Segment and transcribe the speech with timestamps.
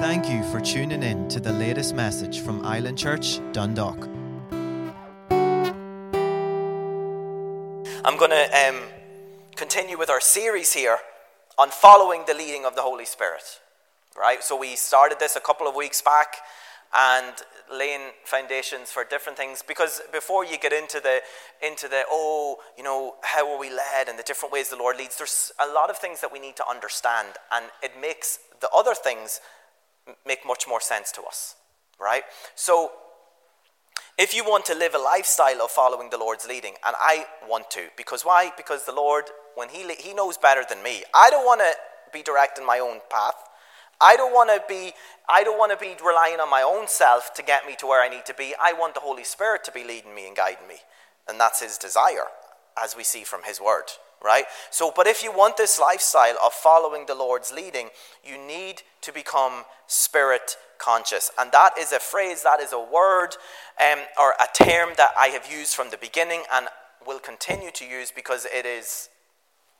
[0.00, 4.08] Thank you for tuning in to the latest message from Island Church, Dundalk.
[8.04, 8.80] I'm going to um,
[9.56, 10.98] continue with our series here
[11.58, 13.58] on following the leading of the Holy Spirit.
[14.16, 14.44] Right?
[14.44, 16.36] So we started this a couple of weeks back
[16.96, 17.34] and
[17.70, 21.20] laying foundations for different things because before you get into the
[21.60, 24.96] into the oh you know how are we led and the different ways the lord
[24.96, 28.70] leads there's a lot of things that we need to understand and it makes the
[28.74, 29.42] other things
[30.26, 31.56] make much more sense to us
[32.00, 32.22] right
[32.54, 32.90] so
[34.18, 37.70] if you want to live a lifestyle of following the lord's leading and i want
[37.70, 41.44] to because why because the lord when he he knows better than me i don't
[41.44, 41.72] want to
[42.12, 43.34] be directing my own path
[44.00, 44.92] I don't want to be
[45.28, 48.02] I don't want to be relying on my own self to get me to where
[48.02, 48.54] I need to be.
[48.60, 50.76] I want the Holy Spirit to be leading me and guiding me.
[51.28, 52.28] And that's his desire
[52.82, 53.84] as we see from his word,
[54.22, 54.44] right?
[54.70, 57.90] So but if you want this lifestyle of following the Lord's leading,
[58.24, 61.30] you need to become spirit conscious.
[61.38, 63.36] And that is a phrase, that is a word
[63.80, 66.68] um, or a term that I have used from the beginning and
[67.06, 69.08] will continue to use because it is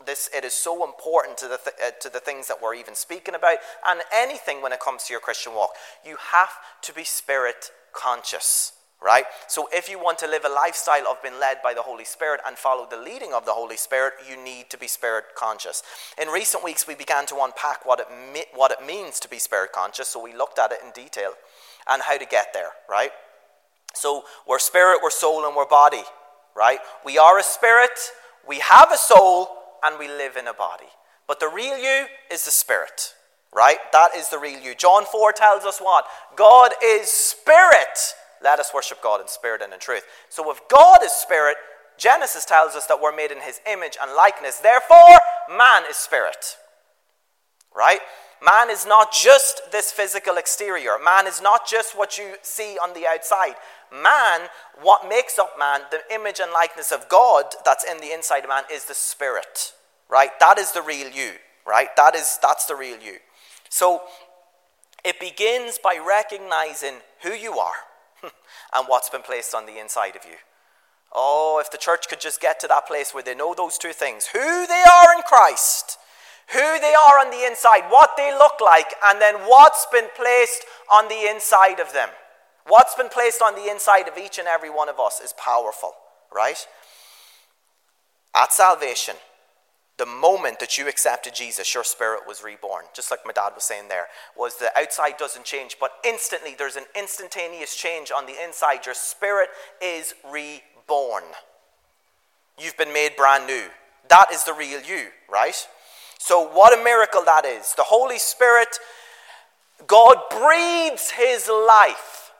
[0.06, 2.94] this, it is so important to the, th- uh, to the things that we're even
[2.94, 5.70] speaking about and anything when it comes to your Christian walk.
[6.06, 6.50] You have
[6.82, 9.24] to be spirit conscious, right?
[9.46, 12.40] So if you want to live a lifestyle of being led by the Holy Spirit
[12.46, 15.82] and follow the leading of the Holy Spirit, you need to be spirit conscious.
[16.20, 19.38] In recent weeks, we began to unpack what it, me- what it means to be
[19.38, 21.32] spirit conscious, so we looked at it in detail
[21.88, 23.10] and how to get there, right?
[23.94, 26.02] So we're spirit, we're soul, and we're body,
[26.56, 26.80] right?
[27.04, 27.98] We are a spirit,
[28.46, 29.48] we have a soul,
[29.84, 30.88] and we live in a body.
[31.26, 33.14] But the real you is the spirit,
[33.54, 33.78] right?
[33.92, 34.74] That is the real you.
[34.74, 36.06] John 4 tells us what?
[36.36, 38.14] God is spirit.
[38.42, 40.04] Let us worship God in spirit and in truth.
[40.28, 41.56] So if God is spirit,
[41.98, 44.58] Genesis tells us that we're made in his image and likeness.
[44.58, 45.18] Therefore,
[45.50, 46.56] man is spirit.
[47.74, 48.00] Right?
[48.44, 50.92] Man is not just this physical exterior.
[51.04, 53.54] Man is not just what you see on the outside.
[53.92, 54.48] Man,
[54.80, 58.48] what makes up man, the image and likeness of God that's in the inside of
[58.48, 59.72] man is the spirit.
[60.08, 60.30] Right?
[60.38, 61.32] That is the real you.
[61.66, 61.88] Right?
[61.96, 63.16] That is that's the real you.
[63.68, 64.02] So
[65.04, 67.87] it begins by recognizing who you are
[68.74, 70.36] and what's been placed on the inside of you.
[71.12, 73.92] Oh, if the church could just get to that place where they know those two
[73.92, 75.98] things who they are in Christ
[76.52, 80.64] who they are on the inside, what they look like, and then what's been placed
[80.90, 82.08] on the inside of them.
[82.66, 85.92] What's been placed on the inside of each and every one of us is powerful,
[86.34, 86.66] right?
[88.34, 89.16] At salvation,
[89.98, 92.84] the moment that you accepted Jesus, your spirit was reborn.
[92.94, 96.76] Just like my dad was saying there, was the outside doesn't change, but instantly there's
[96.76, 98.86] an instantaneous change on the inside.
[98.86, 99.48] Your spirit
[99.82, 101.24] is reborn.
[102.60, 103.64] You've been made brand new.
[104.08, 105.66] That is the real you, right?
[106.18, 107.74] So, what a miracle that is.
[107.74, 108.78] The Holy Spirit,
[109.86, 112.32] God breathes His life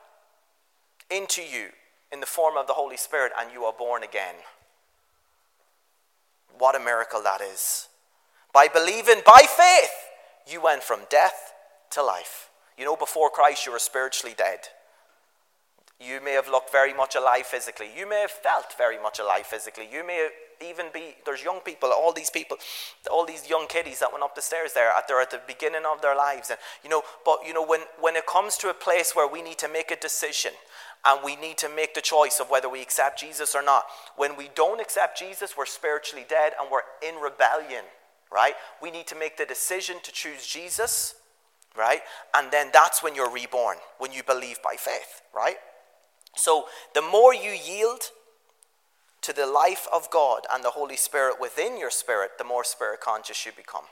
[1.11, 1.69] into you
[2.11, 4.35] in the form of the Holy Spirit, and you are born again.
[6.59, 7.87] What a miracle that is.
[8.53, 9.95] By believing, by faith,
[10.45, 11.53] you went from death
[11.91, 12.49] to life.
[12.77, 14.59] You know, before Christ, you were spiritually dead.
[15.99, 17.89] You may have looked very much alive physically.
[17.95, 19.87] You may have felt very much alive physically.
[19.91, 20.29] You may
[20.61, 22.57] even be, there's young people, all these people,
[23.11, 25.83] all these young kiddies that went up the stairs there, at, they're at the beginning
[25.85, 26.49] of their lives.
[26.49, 29.41] And, you know, but, you know, when, when it comes to a place where we
[29.41, 30.51] need to make a decision
[31.05, 34.35] and we need to make the choice of whether we accept Jesus or not, when
[34.35, 37.85] we don't accept Jesus, we're spiritually dead and we're in rebellion,
[38.31, 38.53] right?
[38.81, 41.15] We need to make the decision to choose Jesus,
[41.77, 42.01] right?
[42.35, 45.57] And then that's when you're reborn, when you believe by faith, right?
[46.35, 48.01] So the more you yield
[49.21, 53.01] to the life of God and the Holy Spirit within your spirit, the more spirit
[53.01, 53.85] conscious you become.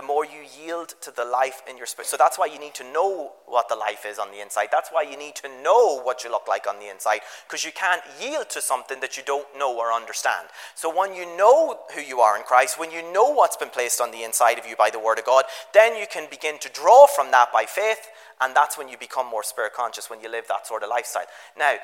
[0.00, 2.08] The more you yield to the life in your spirit.
[2.08, 4.68] So that's why you need to know what the life is on the inside.
[4.72, 7.70] That's why you need to know what you look like on the inside, because you
[7.72, 10.48] can't yield to something that you don't know or understand.
[10.74, 14.00] So when you know who you are in Christ, when you know what's been placed
[14.00, 15.44] on the inside of you by the Word of God,
[15.74, 18.08] then you can begin to draw from that by faith
[18.40, 21.26] and that's when you become more spirit conscious, when you live that sort of lifestyle.
[21.58, 21.76] Now,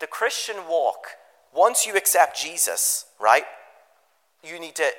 [0.00, 1.06] the Christian walk,
[1.54, 3.44] once you accept Jesus, right,
[4.42, 4.90] you need to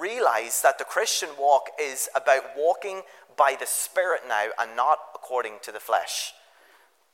[0.00, 3.02] realize that the Christian walk is about walking
[3.36, 6.32] by the Spirit now and not according to the flesh.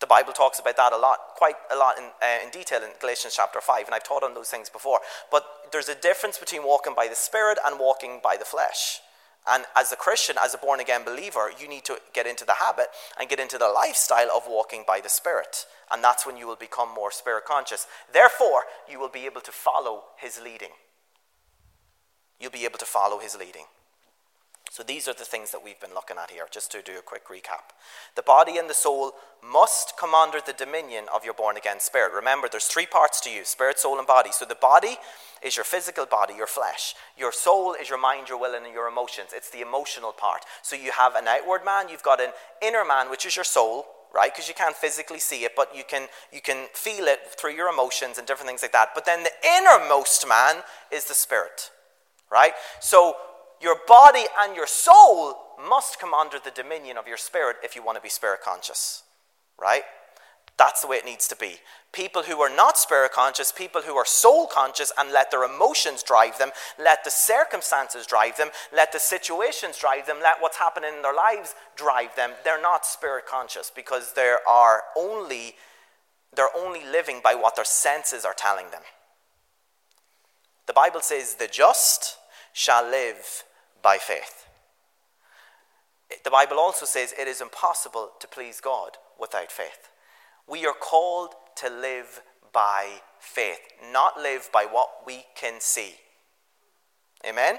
[0.00, 2.90] The Bible talks about that a lot, quite a lot in, uh, in detail in
[3.00, 5.00] Galatians chapter 5, and I've taught on those things before.
[5.30, 9.00] But there's a difference between walking by the Spirit and walking by the flesh.
[9.46, 12.54] And as a Christian, as a born again believer, you need to get into the
[12.54, 12.88] habit
[13.19, 15.66] and get into the lifestyle of walking by the Spirit.
[15.90, 17.86] And that's when you will become more spirit conscious.
[18.12, 20.70] Therefore, you will be able to follow His leading.
[22.40, 23.64] You'll be able to follow His leading.
[24.70, 27.02] So these are the things that we've been looking at here, just to do a
[27.02, 27.73] quick recap.
[28.17, 29.12] The body and the soul
[29.43, 32.12] must come under the dominion of your born again spirit.
[32.12, 34.31] Remember, there's three parts to you spirit, soul, and body.
[34.31, 34.99] So the body
[35.43, 36.94] is your physical body, your flesh.
[37.17, 39.31] Your soul is your mind, your will, and your emotions.
[39.35, 40.44] It's the emotional part.
[40.62, 42.31] So you have an outward man, you've got an
[42.62, 44.32] inner man, which is your soul, right?
[44.32, 47.73] Because you can't physically see it, but you can you can feel it through your
[47.73, 48.90] emotions and different things like that.
[48.94, 50.56] But then the innermost man
[50.93, 51.70] is the spirit,
[52.30, 52.52] right?
[52.80, 53.14] So
[53.60, 55.36] your body and your soul
[55.69, 59.02] must come under the dominion of your spirit if you want to be spirit conscious,
[59.60, 59.82] right?
[60.56, 61.56] That's the way it needs to be.
[61.92, 66.02] People who are not spirit conscious, people who are soul conscious and let their emotions
[66.02, 70.90] drive them, let the circumstances drive them, let the situations drive them, let what's happening
[70.96, 75.54] in their lives drive them, they're not spirit conscious because they are only
[76.34, 78.82] they're only living by what their senses are telling them.
[80.66, 82.17] The Bible says the just
[82.58, 83.44] shall live
[83.82, 84.49] by faith.
[86.25, 89.90] The Bible also says it is impossible to please God without faith.
[90.49, 92.20] We are called to live
[92.52, 93.60] by faith,
[93.93, 95.94] not live by what we can see.
[97.25, 97.58] Amen?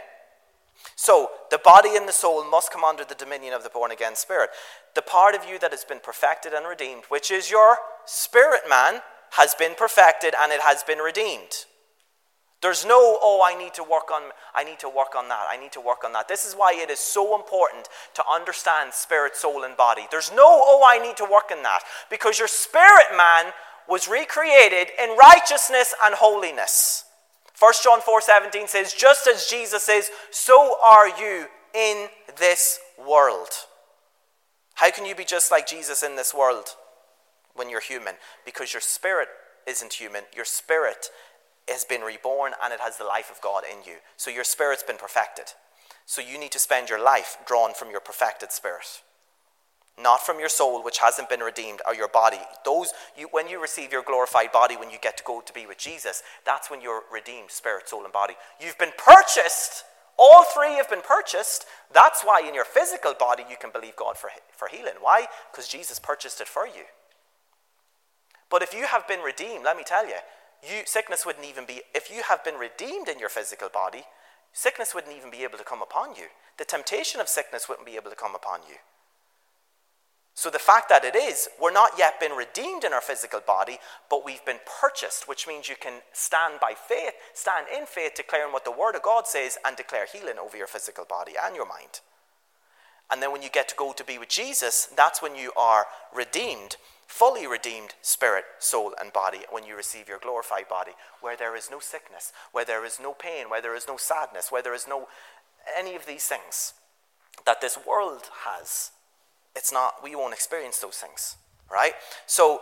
[0.98, 4.18] So, the body and the soul must come under the dominion of the born again
[4.18, 4.50] spirit.
[4.96, 9.00] The part of you that has been perfected and redeemed, which is your spirit man,
[9.32, 11.66] has been perfected and it has been redeemed.
[12.62, 15.56] There's no, oh, I need to work on, I need to work on that, I
[15.56, 16.28] need to work on that.
[16.28, 20.08] This is why it is so important to understand spirit, soul, and body.
[20.12, 21.84] There's no, oh, I need to work on that.
[22.10, 23.54] Because your spirit man
[23.88, 27.06] was recreated in righteousness and holiness.
[27.58, 32.08] 1 John 4 17 says, just as Jesus is, so are you in
[32.38, 33.50] this world.
[34.76, 36.76] How can you be just like Jesus in this world
[37.54, 38.16] when you're human?
[38.46, 39.28] Because your spirit
[39.68, 40.24] isn't human.
[40.36, 41.10] Your spirit
[41.70, 43.98] has been reborn and it has the life of God in you.
[44.18, 45.46] So your spirit's been perfected.
[46.06, 49.02] So you need to spend your life drawn from your perfected spirit.
[50.02, 52.40] Not from your soul, which hasn't been redeemed, or your body.
[52.64, 55.66] Those, you, when you receive your glorified body, when you get to go to be
[55.66, 58.36] with Jesus, that's when you're redeemed, spirit, soul, and body.
[58.62, 59.84] You've been purchased.
[60.18, 61.66] All three have been purchased.
[61.94, 64.96] That's why in your physical body you can believe God for, for healing.
[65.02, 65.28] Why?
[65.52, 66.86] Because Jesus purchased it for you.
[68.50, 70.16] But if you have been redeemed, let me tell you,
[70.64, 74.04] you, sickness wouldn't even be, if you have been redeemed in your physical body,
[74.54, 76.26] sickness wouldn't even be able to come upon you.
[76.58, 78.76] The temptation of sickness wouldn't be able to come upon you.
[80.40, 83.78] So the fact that it is, we're not yet been redeemed in our physical body,
[84.10, 88.54] but we've been purchased, which means you can stand by faith, stand in faith, declaring
[88.54, 91.68] what the Word of God says, and declare healing over your physical body and your
[91.68, 92.00] mind.
[93.12, 95.88] And then when you get to go to be with Jesus, that's when you are
[96.16, 96.78] redeemed
[97.10, 100.92] fully redeemed spirit, soul, and body when you receive your glorified body,
[101.22, 104.52] where there is no sickness, where there is no pain, where there is no sadness,
[104.52, 105.08] where there is no
[105.76, 106.76] any of these things
[107.48, 108.92] that this world has.
[109.56, 111.36] It's not, we won't experience those things,
[111.70, 111.94] right?
[112.28, 112.62] So,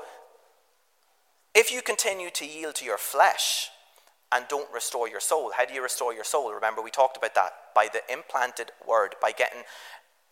[1.54, 3.70] if you continue to yield to your flesh
[4.32, 6.54] and don't restore your soul, how do you restore your soul?
[6.54, 9.64] Remember, we talked about that by the implanted word, by getting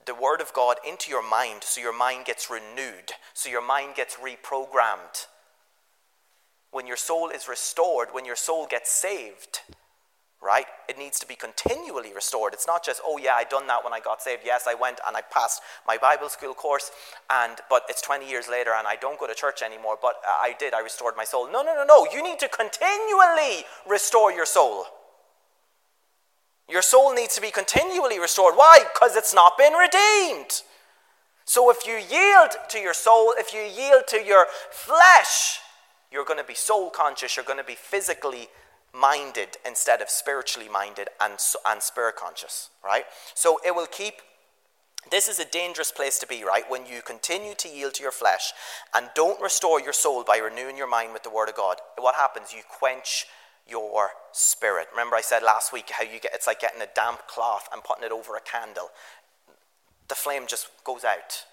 [0.06, 3.96] the Word of God into your mind so your mind gets renewed, so your mind
[3.96, 5.28] gets reprogrammed.
[6.72, 9.62] When your soul is restored, when your soul gets saved,
[10.42, 10.66] right?
[10.88, 12.54] It needs to be continually restored.
[12.54, 14.44] It's not just, oh yeah, I done that when I got saved.
[14.46, 16.92] Yes, I went and I passed my Bible school course,
[17.30, 19.98] and but it's 20 years later and I don't go to church anymore.
[20.00, 20.74] But uh, I did.
[20.74, 21.50] I restored my soul.
[21.52, 22.06] No, no, no, no.
[22.14, 24.86] You need to continually restore your soul.
[26.70, 28.56] Your soul needs to be continually restored.
[28.56, 28.80] Why?
[28.94, 30.64] Because it's not been redeemed.
[31.46, 35.60] So if you yield to your soul, if you yield to your flesh,
[36.12, 38.48] you're going to be soul conscious, you're going to be physically
[38.94, 41.34] minded instead of spiritually minded and,
[41.68, 43.06] and spirit conscious, right?
[43.36, 44.16] So it will keep.
[45.12, 46.64] This is a dangerous place to be, right?
[46.68, 48.54] When you continue to yield to your flesh
[48.96, 52.16] and don't restore your soul by renewing your mind with the Word of God, what
[52.16, 52.54] happens?
[52.54, 53.28] You quench
[53.68, 54.88] your spirit.
[54.92, 57.84] Remember, I said last week how you get it's like getting a damp cloth and
[57.84, 58.90] putting it over a candle.
[60.08, 61.46] The flame just goes out,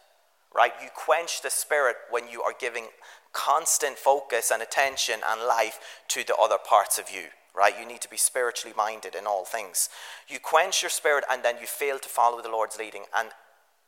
[0.54, 0.72] right?
[0.82, 2.88] You quench the spirit when you are giving
[3.32, 5.78] constant focus and attention and life
[6.08, 7.78] to the other parts of you, right?
[7.78, 9.88] You need to be spiritually minded in all things.
[10.28, 13.30] You quench your spirit and then you fail to follow the Lord's leading, and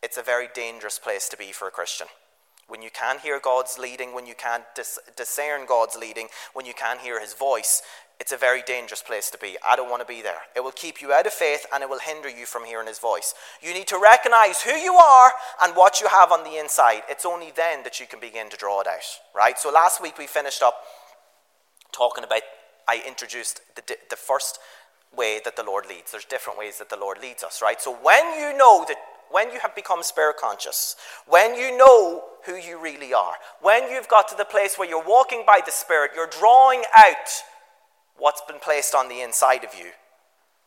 [0.02, 2.06] it's a very dangerous place to be for a Christian
[2.66, 6.74] when you can't hear God's leading, when you can dis- discern God's leading, when you
[6.74, 7.82] can't hear His voice,
[8.20, 9.56] it's a very dangerous place to be.
[9.66, 10.40] I don't want to be there.
[10.54, 12.98] It will keep you out of faith and it will hinder you from hearing His
[12.98, 13.34] voice.
[13.60, 17.02] You need to recognize who you are and what you have on the inside.
[17.08, 19.02] It's only then that you can begin to draw it out,
[19.34, 19.58] right?
[19.58, 20.74] So last week we finished up
[21.92, 22.42] talking about,
[22.88, 24.58] I introduced the, the first
[25.16, 26.12] way that the Lord leads.
[26.12, 27.80] There's different ways that the Lord leads us, right?
[27.80, 28.96] So when you know that
[29.30, 30.94] when you have become spirit conscious,
[31.26, 35.04] when you know who you really are, when you've got to the place where you're
[35.04, 37.42] walking by the Spirit, you're drawing out
[38.16, 39.90] what's been placed on the inside of you.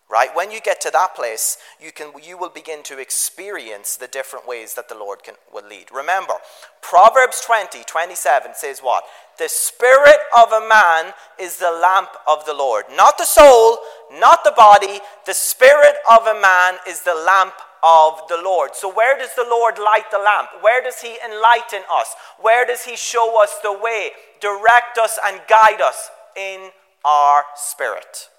[0.09, 0.29] Right?
[0.33, 4.47] When you get to that place, you can you will begin to experience the different
[4.47, 5.91] ways that the Lord can will lead.
[5.93, 6.35] Remember,
[6.81, 9.03] Proverbs 20, 27 says what?
[9.37, 12.85] The spirit of a man is the lamp of the Lord.
[12.95, 13.79] Not the soul,
[14.13, 15.01] not the body.
[15.25, 18.75] The spirit of a man is the lamp of the Lord.
[18.75, 20.49] So, where does the Lord light the lamp?
[20.61, 22.15] Where does He enlighten us?
[22.39, 26.09] Where does He show us the way, direct us, and guide us?
[26.37, 26.69] In
[27.07, 28.29] our spirit.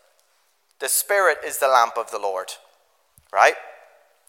[0.78, 2.48] The spirit is the lamp of the Lord,
[3.32, 3.54] right?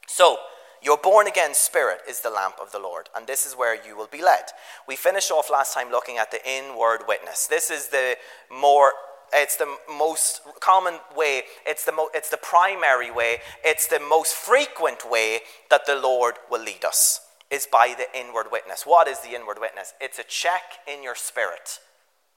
[0.07, 0.37] So,
[0.81, 3.97] your born again spirit is the lamp of the Lord, and this is where you
[3.97, 4.45] will be led.
[4.87, 7.47] We finished off last time looking at the inward witness.
[7.47, 8.15] This is the
[8.49, 8.93] more
[9.33, 14.33] it's the most common way, it's the, mo- it's the primary way, it's the most
[14.33, 18.83] frequent way that the Lord will lead us, is by the inward witness.
[18.87, 19.93] What is the inward witness?
[20.01, 21.79] It's a check in your spirit.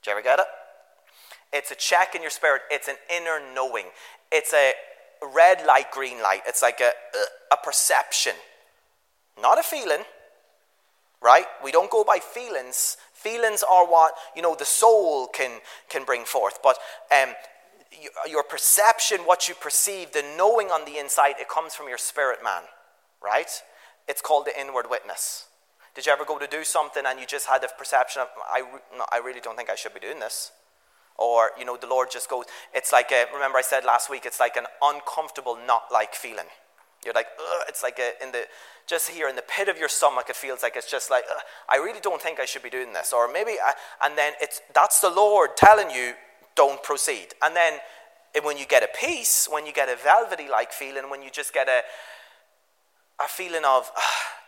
[0.03, 0.47] Do you ever get it?
[1.53, 3.87] It's a check in your spirit, it's an inner knowing.
[4.31, 4.73] It's a
[5.35, 6.43] red light, green light.
[6.47, 6.91] It's like a,
[7.53, 8.33] a perception,
[9.41, 10.05] not a feeling,
[11.21, 11.47] right?
[11.63, 12.97] We don't go by feelings.
[13.13, 16.79] Feelings are what you know the soul can can bring forth, but
[17.17, 17.35] um,
[18.29, 22.39] your perception, what you perceive, the knowing on the inside, it comes from your spirit,
[22.43, 22.63] man,
[23.23, 23.51] right?
[24.09, 25.47] It's called the inward witness.
[25.95, 28.63] Did you ever go to do something and you just had the perception of, I,
[28.97, 30.53] no, I really don't think I should be doing this?
[31.19, 34.25] Or, you know, the Lord just goes, it's like, a, remember I said last week,
[34.27, 36.47] it's like an uncomfortable, not like feeling.
[37.05, 38.47] You're like, Ugh, it's like a, in the,
[38.87, 41.25] just here in the pit of your stomach, it feels like it's just like,
[41.69, 43.13] I really don't think I should be doing this.
[43.13, 46.15] Or maybe, I, and then it's, that's the Lord telling you,
[46.55, 47.29] don't proceed.
[47.43, 47.79] And then
[48.43, 51.53] when you get a peace, when you get a velvety like feeling, when you just
[51.53, 51.83] get a,
[53.23, 54.01] a feeling of uh,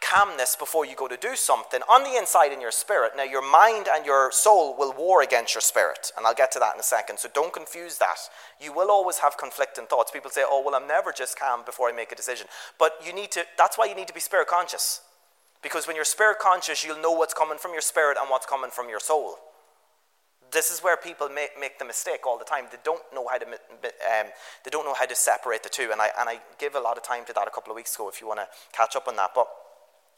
[0.04, 3.12] calmness before you go to do something on the inside in your spirit.
[3.16, 6.58] Now, your mind and your soul will war against your spirit, and I'll get to
[6.58, 7.18] that in a second.
[7.18, 8.18] So don't confuse that.
[8.60, 10.10] You will always have conflicting thoughts.
[10.10, 12.46] People say, "Oh, well, I'm never just calm before I make a decision."
[12.78, 13.44] But you need to.
[13.56, 15.00] That's why you need to be spirit conscious,
[15.62, 18.70] because when you're spirit conscious, you'll know what's coming from your spirit and what's coming
[18.70, 19.38] from your soul.
[20.50, 22.66] This is where people make, make the mistake all the time.
[22.70, 24.28] They don't know how to um,
[24.62, 26.96] they don't know how to separate the two, and I and I give a lot
[26.96, 28.08] of time to that a couple of weeks ago.
[28.08, 29.48] If you want to catch up on that, but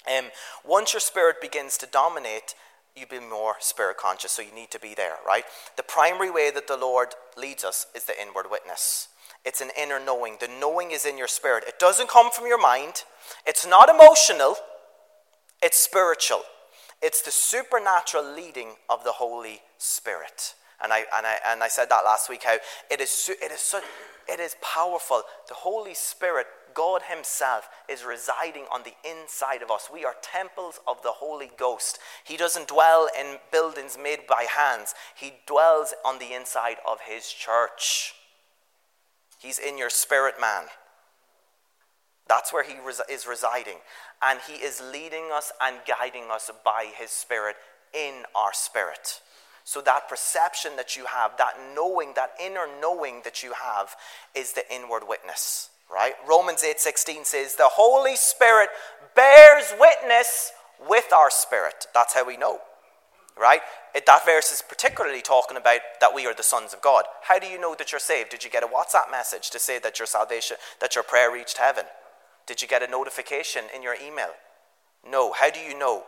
[0.08, 0.30] um,
[0.64, 2.54] once your spirit begins to dominate,
[2.96, 5.44] you be more spirit conscious, so you need to be there, right?
[5.76, 9.08] The primary way that the Lord leads us is the inward witness.
[9.44, 10.38] It's an inner knowing.
[10.40, 11.64] The knowing is in your spirit.
[11.68, 13.04] It doesn't come from your mind.
[13.46, 14.56] It's not emotional.
[15.62, 16.42] It's spiritual.
[17.02, 20.54] It's the supernatural leading of the Holy Spirit.
[20.82, 22.56] And I, and I, and I said that last week how
[22.90, 23.80] it is, it, is so,
[24.28, 25.22] it is powerful.
[25.48, 29.88] The Holy Spirit, God Himself, is residing on the inside of us.
[29.92, 31.98] We are temples of the Holy Ghost.
[32.22, 37.32] He doesn't dwell in buildings made by hands, He dwells on the inside of His
[37.32, 38.14] church.
[39.38, 40.64] He's in your spirit, man.
[42.28, 42.74] That's where He
[43.10, 43.78] is residing
[44.22, 47.56] and He is leading us and guiding us by His Spirit
[47.94, 49.20] in our spirit.
[49.64, 53.96] So that perception that you have, that knowing, that inner knowing that you have
[54.34, 56.14] is the inward witness, right?
[56.26, 58.70] Romans 8:16 says the Holy Spirit
[59.14, 60.52] bears witness
[60.88, 61.86] with our spirit.
[61.94, 62.60] That's how we know.
[63.38, 63.60] Right?
[63.94, 67.04] It, that verse is particularly talking about that we are the sons of God.
[67.22, 68.30] How do you know that you're saved?
[68.30, 71.58] Did you get a WhatsApp message to say that your salvation, that your prayer reached
[71.58, 71.84] heaven?
[72.46, 74.30] Did you get a notification in your email?
[75.06, 75.32] No.
[75.32, 76.04] How do you know?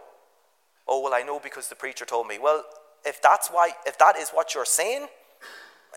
[0.86, 2.38] Oh, well, I know because the preacher told me.
[2.38, 2.64] Well,
[3.04, 5.08] if that's why, if that is what you're saying,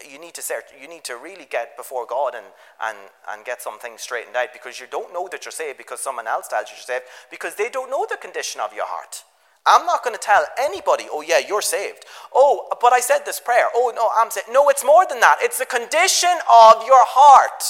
[0.09, 2.45] you need to search, you need to really get before God and,
[2.81, 2.97] and,
[3.29, 6.27] and get some things straightened out because you don't know that you're saved because someone
[6.27, 9.23] else tells you you're saved because they don't know the condition of your heart.
[9.65, 12.05] I'm not going to tell anybody, oh, yeah, you're saved.
[12.33, 13.67] Oh, but I said this prayer.
[13.75, 14.47] Oh, no, I'm saved.
[14.51, 15.37] No, it's more than that.
[15.41, 17.63] It's the condition of your heart.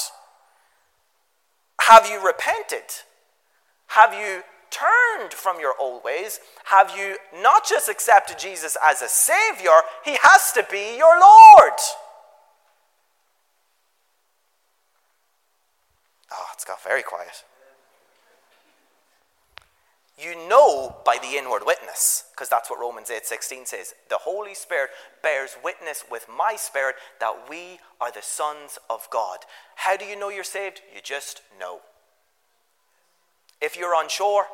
[1.82, 2.88] Have you repented?
[3.88, 6.40] Have you turned from your old ways?
[6.66, 11.80] Have you not just accepted Jesus as a Savior, He has to be your Lord.
[16.32, 17.44] Oh, it's got very quiet.
[20.16, 23.96] You know by the inward witness, because that's what Romans 8:16 says.
[24.10, 24.92] The Holy Spirit
[25.24, 29.40] bears witness with my spirit that we are the sons of God.
[29.74, 30.82] How do you know you're saved?
[30.94, 31.82] You just know.
[33.60, 34.46] If you're unsure,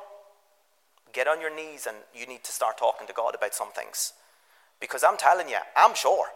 [1.11, 4.13] get on your knees and you need to start talking to God about some things.
[4.79, 6.27] Because I'm telling you, I'm sure.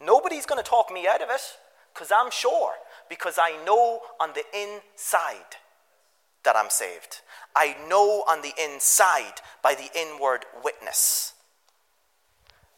[0.00, 1.58] Nobody's going to talk me out of it.
[1.92, 2.72] Because I'm sure,
[3.08, 5.56] because I know on the inside
[6.44, 7.20] that I'm saved.
[7.54, 11.34] I know on the inside by the inward witness.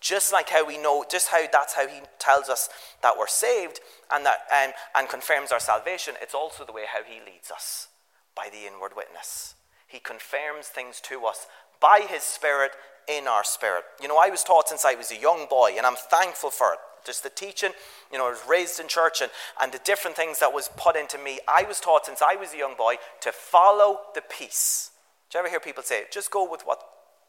[0.01, 2.69] Just like how we know, just how that's how he tells us
[3.03, 3.81] that we're saved
[4.13, 7.89] and that and, and confirms our salvation, it's also the way how he leads us
[8.37, 9.55] by the inward witness.
[9.87, 11.47] He confirms things to us
[11.81, 12.73] by his spirit
[13.09, 13.85] in our spirit.
[14.01, 16.73] You know, I was taught since I was a young boy, and I'm thankful for
[16.73, 16.79] it.
[17.05, 17.71] Just the teaching,
[18.11, 19.31] you know, I was raised in church and,
[19.61, 21.39] and the different things that was put into me.
[21.47, 24.91] I was taught since I was a young boy to follow the peace.
[25.31, 26.81] Do you ever hear people say, just go with what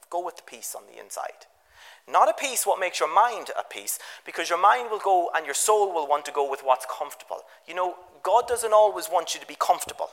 [0.09, 1.47] go with the peace on the inside?
[2.07, 5.45] Not a peace what makes your mind a peace, because your mind will go and
[5.45, 7.41] your soul will want to go with what's comfortable.
[7.67, 10.09] You know, God doesn't always want you to be comfortable.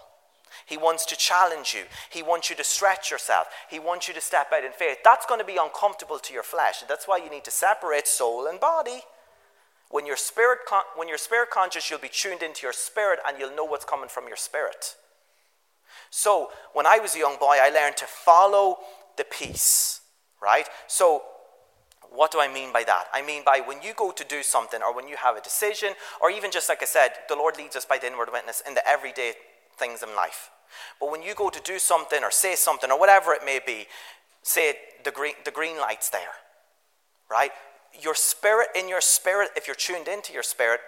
[0.66, 1.84] He wants to challenge you.
[2.10, 3.48] He wants you to stretch yourself.
[3.68, 4.98] He wants you to step out in faith.
[5.04, 6.82] That's going to be uncomfortable to your flesh.
[6.88, 9.02] That's why you need to separate soul and body.
[9.92, 13.38] When you're, spirit con- when you're spirit conscious, you'll be tuned into your spirit and
[13.38, 14.96] you'll know what's coming from your spirit.
[16.08, 18.78] So, when I was a young boy, I learned to follow
[19.18, 20.00] the peace,
[20.42, 20.66] right?
[20.86, 21.22] So,
[22.10, 23.04] what do I mean by that?
[23.12, 25.90] I mean by when you go to do something or when you have a decision,
[26.22, 28.74] or even just like I said, the Lord leads us by the inward witness in
[28.74, 29.34] the everyday
[29.76, 30.50] things in life.
[31.00, 33.86] But when you go to do something or say something or whatever it may be,
[34.42, 36.36] say the green, the green light's there,
[37.30, 37.52] right?
[38.00, 40.80] Your spirit, in your spirit, if you're tuned into your spirit,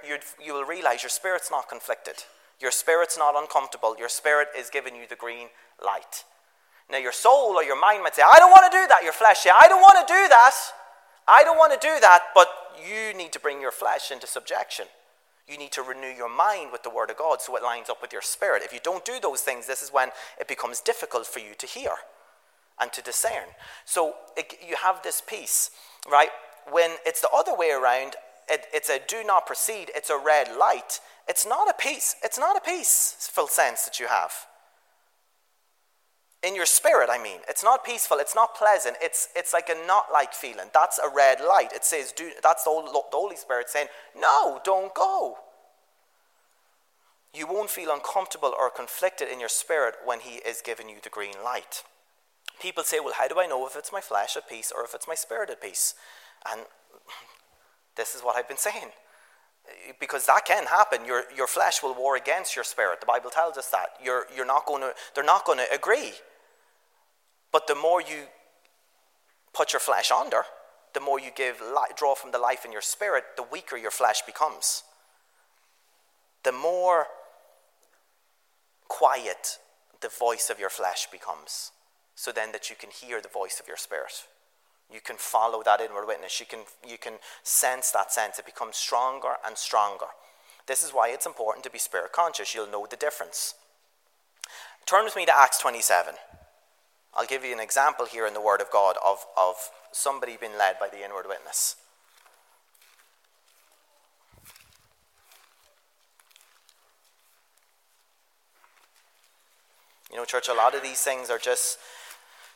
[0.42, 2.25] you will realize your spirit's not conflicted.
[2.61, 3.96] Your spirit's not uncomfortable.
[3.99, 5.49] Your spirit is giving you the green
[5.84, 6.25] light.
[6.90, 9.02] Now, your soul or your mind might say, I don't want to do that.
[9.02, 10.54] Your flesh, say, I don't want to do that.
[11.26, 12.25] I don't want to do that.
[12.34, 12.49] But
[12.87, 14.87] you need to bring your flesh into subjection.
[15.49, 18.00] You need to renew your mind with the Word of God so it lines up
[18.00, 18.62] with your spirit.
[18.62, 21.66] If you don't do those things, this is when it becomes difficult for you to
[21.66, 21.92] hear
[22.80, 23.49] and to discern.
[23.84, 25.70] So it, you have this peace,
[26.11, 26.30] right?
[26.71, 28.16] When it's the other way around,
[28.49, 31.00] it, it's a do not proceed, it's a red light.
[31.28, 32.16] It's not a peace.
[32.23, 34.33] It's not a peaceful sense that you have
[36.45, 37.38] in your spirit, I mean.
[37.49, 40.69] It's not peaceful, it's not pleasant, it's, it's like a not like feeling.
[40.73, 41.73] That's a red light.
[41.73, 43.88] It says, do, that's the Holy Spirit saying,
[44.19, 45.38] no, don't go.
[47.34, 51.08] You won't feel uncomfortable or conflicted in your spirit when He is giving you the
[51.08, 51.82] green light.
[52.60, 54.95] People say, well, how do I know if it's my flesh at peace or if
[54.95, 55.95] it's my spirit at peace?
[56.50, 56.63] And
[57.97, 58.91] this is what I've been saying.
[59.99, 61.04] Because that can happen.
[61.07, 63.00] Your, your flesh will war against your spirit.
[63.00, 63.91] The Bible tells us that.
[64.02, 66.13] You're, you're not to, they're not going to agree.
[67.50, 68.25] But the more you
[69.52, 70.43] put your flesh under,
[70.93, 71.63] the more you give
[71.97, 74.83] draw from the life in your spirit, the weaker your flesh becomes.
[76.43, 77.07] The more
[78.89, 79.59] quiet
[80.00, 81.73] the voice of your flesh becomes,
[82.15, 84.26] so then that you can hear the voice of your spirit.
[84.92, 86.38] You can follow that inward witness.
[86.38, 88.38] You can, you can sense that sense.
[88.38, 90.06] It becomes stronger and stronger.
[90.66, 92.54] This is why it's important to be spirit conscious.
[92.54, 93.54] You'll know the difference.
[94.86, 96.14] Turn with me to Acts 27.
[97.14, 99.54] I'll give you an example here in the Word of God of, of
[99.92, 101.76] somebody being led by the inward witness.
[110.10, 111.78] You know, church, a lot of these things are just,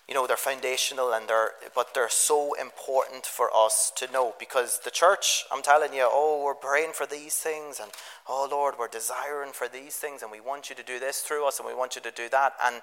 [0.08, 4.80] you know, they're foundational and they're, but they're so important for us to know because
[4.82, 7.90] the church, I'm telling you, oh, we're praying for these things and,
[8.26, 11.46] oh, Lord, we're desiring for these things and we want you to do this through
[11.46, 12.54] us and we want you to do that.
[12.64, 12.80] And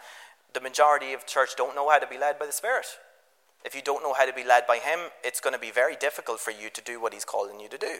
[0.54, 2.86] the majority of church don't know how to be led by the Spirit.
[3.66, 5.96] If you don't know how to be led by Him, it's going to be very
[5.96, 7.96] difficult for you to do what He's calling you to do.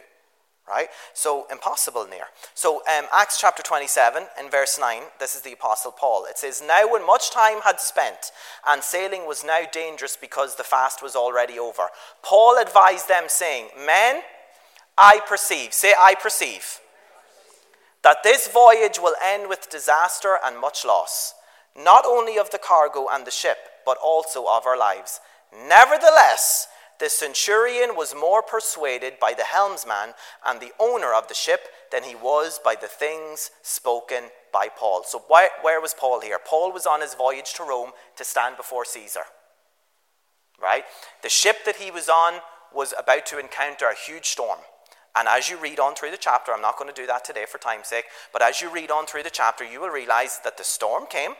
[0.68, 0.88] Right?
[1.14, 2.26] So, impossible near.
[2.54, 6.26] So, um, Acts chapter 27 in verse 9, this is the Apostle Paul.
[6.28, 8.32] It says, Now, when much time had spent,
[8.66, 11.86] and sailing was now dangerous because the fast was already over,
[12.22, 14.22] Paul advised them, saying, Men,
[14.98, 16.80] I perceive, say, I perceive,
[18.02, 21.34] that this voyage will end with disaster and much loss
[21.76, 25.20] not only of the cargo and the ship, but also of our lives.
[25.68, 31.68] Nevertheless, the centurion was more persuaded by the helmsman and the owner of the ship
[31.92, 35.04] than he was by the things spoken by Paul.
[35.04, 36.38] So, why, where was Paul here?
[36.44, 39.24] Paul was on his voyage to Rome to stand before Caesar.
[40.60, 40.84] Right?
[41.22, 42.40] The ship that he was on
[42.74, 44.58] was about to encounter a huge storm.
[45.14, 47.46] And as you read on through the chapter, I'm not going to do that today
[47.48, 50.58] for time's sake, but as you read on through the chapter, you will realize that
[50.58, 51.32] the storm came.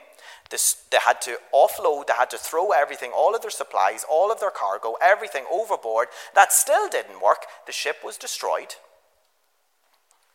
[0.49, 4.31] This, they had to offload, they had to throw everything, all of their supplies, all
[4.31, 6.07] of their cargo, everything overboard.
[6.35, 7.45] That still didn't work.
[7.65, 8.75] The ship was destroyed,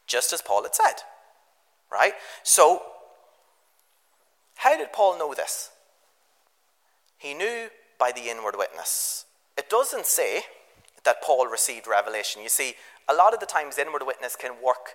[0.06, 1.02] just as Paul had said.
[1.90, 2.14] Right?
[2.42, 2.82] So,
[4.56, 5.70] how did Paul know this?
[7.18, 9.26] He knew by the inward witness.
[9.56, 10.42] It doesn't say
[11.04, 12.42] that Paul received revelation.
[12.42, 12.74] You see,
[13.08, 14.94] a lot of the times inward witness can work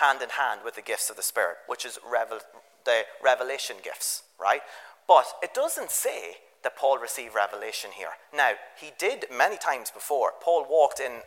[0.00, 2.40] hand in hand with the gifts of the Spirit, which is revel-
[2.84, 4.62] the revelation gifts, right?
[5.08, 8.10] But it doesn't say that Paul received revelation here.
[8.34, 10.32] Now, he did many times before.
[10.40, 11.22] Paul walked in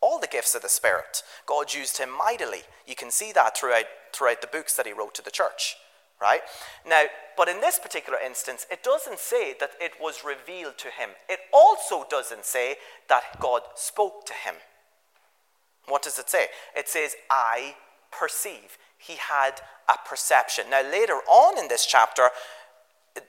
[0.00, 1.22] all the gifts of the Spirit.
[1.46, 2.62] God used him mightily.
[2.86, 5.76] You can see that throughout, throughout the books that he wrote to the church,
[6.20, 6.40] right?
[6.86, 7.04] Now,
[7.36, 11.10] but in this particular instance, it doesn't say that it was revealed to him.
[11.28, 12.76] It also doesn't say
[13.08, 14.54] that God spoke to him.
[15.86, 16.46] What does it say?
[16.76, 17.76] It says, I
[18.12, 18.78] perceive.
[18.98, 20.70] He had a perception.
[20.70, 22.30] Now, later on in this chapter,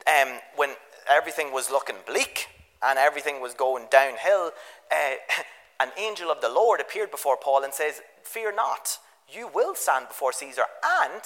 [0.08, 0.72] um, when
[1.10, 2.48] everything was looking bleak
[2.84, 4.52] and everything was going downhill,
[4.92, 5.16] uh,
[5.80, 10.08] an angel of the Lord appeared before Paul and says, Fear not, you will stand
[10.08, 10.64] before Caesar,
[11.02, 11.22] and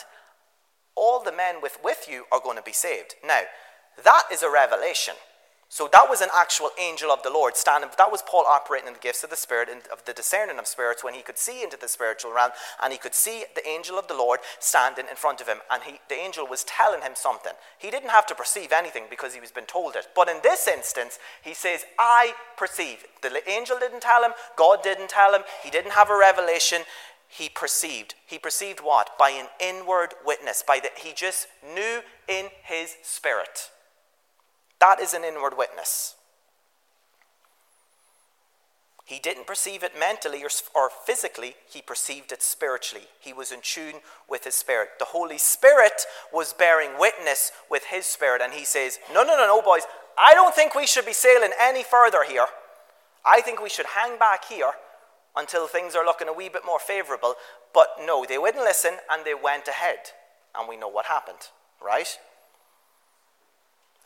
[0.95, 3.15] all the men with, with you are going to be saved.
[3.25, 3.41] Now,
[4.03, 5.13] that is a revelation.
[5.69, 7.89] So that was an actual angel of the Lord standing.
[7.97, 10.65] That was Paul operating in the gifts of the Spirit and of the discerning of
[10.65, 12.51] spirits when he could see into the spiritual realm
[12.81, 15.83] and he could see the angel of the Lord standing in front of him and
[15.83, 17.51] he, the angel was telling him something.
[17.77, 20.07] He didn't have to perceive anything because he was been told it.
[20.15, 23.03] But in this instance, he says, I perceive.
[23.21, 26.83] The angel didn't tell him, God didn't tell him, he didn't have a revelation.
[27.27, 28.15] He perceived.
[28.25, 29.17] He perceived what?
[29.19, 30.63] By an inward witness.
[30.65, 31.99] By the, he just knew
[32.29, 33.69] in his spirit.
[34.79, 36.15] That is an inward witness.
[39.07, 43.05] He didn't perceive it mentally or, or, physically, he perceived it spiritually.
[43.21, 44.89] He was in tune with his spirit.
[44.99, 46.01] The Holy Spirit
[46.33, 49.83] was bearing witness with his spirit, and he says, No, no, no, no, boys,
[50.17, 52.47] I don't think we should be sailing any further here.
[53.25, 54.71] I think we should hang back here
[55.37, 57.35] until things are looking a wee bit more favorable.
[57.73, 59.99] But no, they wouldn't listen and they went ahead.
[60.57, 61.49] And we know what happened,
[61.81, 62.17] right?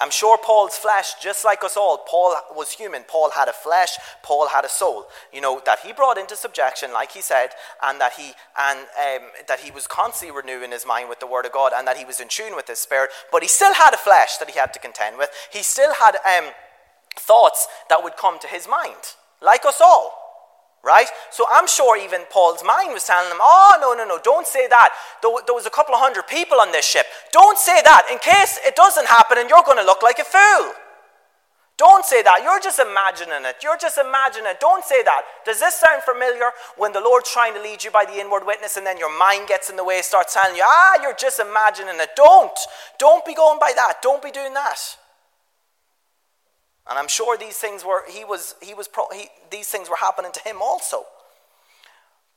[0.01, 3.03] I'm sure Paul's flesh, just like us all, Paul was human.
[3.07, 6.91] Paul had a flesh, Paul had a soul, you know, that he brought into subjection,
[6.91, 7.51] like he said,
[7.83, 11.45] and that he, and, um, that he was constantly renewing his mind with the Word
[11.45, 13.93] of God, and that he was in tune with his spirit, but he still had
[13.93, 15.29] a flesh that he had to contend with.
[15.53, 16.51] He still had um,
[17.15, 20.20] thoughts that would come to his mind, like us all.
[20.83, 21.07] Right?
[21.29, 24.67] So I'm sure even Paul's mind was telling him, oh, no, no, no, don't say
[24.67, 24.89] that.
[25.21, 27.05] There, there was a couple of hundred people on this ship.
[27.31, 30.23] Don't say that in case it doesn't happen and you're going to look like a
[30.23, 30.73] fool.
[31.81, 32.41] Don't say that.
[32.43, 33.57] You're just imagining it.
[33.63, 34.59] You're just imagining it.
[34.59, 35.21] Don't say that.
[35.45, 38.77] Does this sound familiar when the Lord's trying to lead you by the inward witness
[38.77, 41.95] and then your mind gets in the way, starts telling you, ah, you're just imagining
[41.97, 42.09] it?
[42.15, 42.57] Don't.
[42.99, 44.01] Don't be going by that.
[44.03, 44.77] Don't be doing that.
[46.89, 49.97] And I'm sure these things were, he was, he was pro, he, these things were
[49.97, 51.05] happening to him also.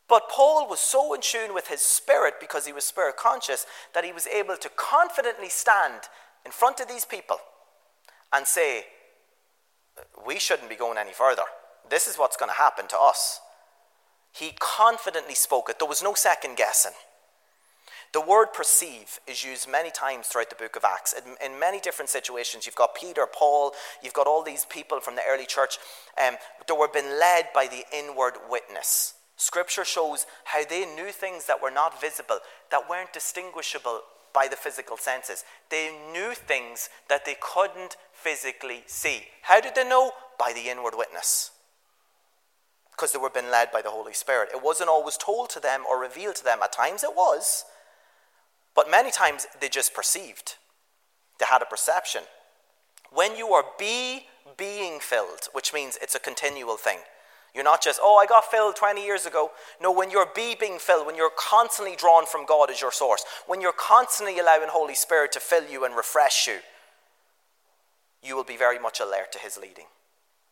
[0.09, 4.05] But Paul was so in tune with his spirit because he was spirit conscious that
[4.05, 6.03] he was able to confidently stand
[6.45, 7.39] in front of these people
[8.33, 8.85] and say,
[10.27, 11.45] We shouldn't be going any further.
[11.89, 13.41] This is what's going to happen to us.
[14.33, 16.93] He confidently spoke it, there was no second guessing.
[18.14, 21.14] The word perceive is used many times throughout the book of Acts.
[21.14, 23.72] In, in, many different situations, you've got Peter, Paul,
[24.05, 25.79] you've got all these people from the early church
[26.24, 26.37] um,
[26.68, 29.14] that were being led by the inward witness.
[29.37, 32.38] Scripture shows how they knew things that were not visible,
[32.70, 35.44] that weren't distinguishable by the physical senses.
[35.68, 39.22] They knew things that they couldn't physically see.
[39.42, 40.12] How did they know?
[40.38, 41.50] By the inward witness.
[42.92, 44.50] Because they were being led by the Holy Spirit.
[44.55, 46.61] It wasn't always told to them or revealed to them.
[46.62, 47.64] At times it was,
[48.75, 50.57] but many times they just perceived,
[51.39, 52.23] they had a perception.
[53.11, 56.99] When you are be being filled, which means it's a continual thing.
[57.55, 59.53] You're not just, oh, I got filled 20 years ago.
[59.81, 63.25] No, when you're be being filled, when you're constantly drawn from God as your source,
[63.47, 66.59] when you're constantly allowing Holy Spirit to fill you and refresh you,
[68.25, 69.87] you will be very much alert to His leading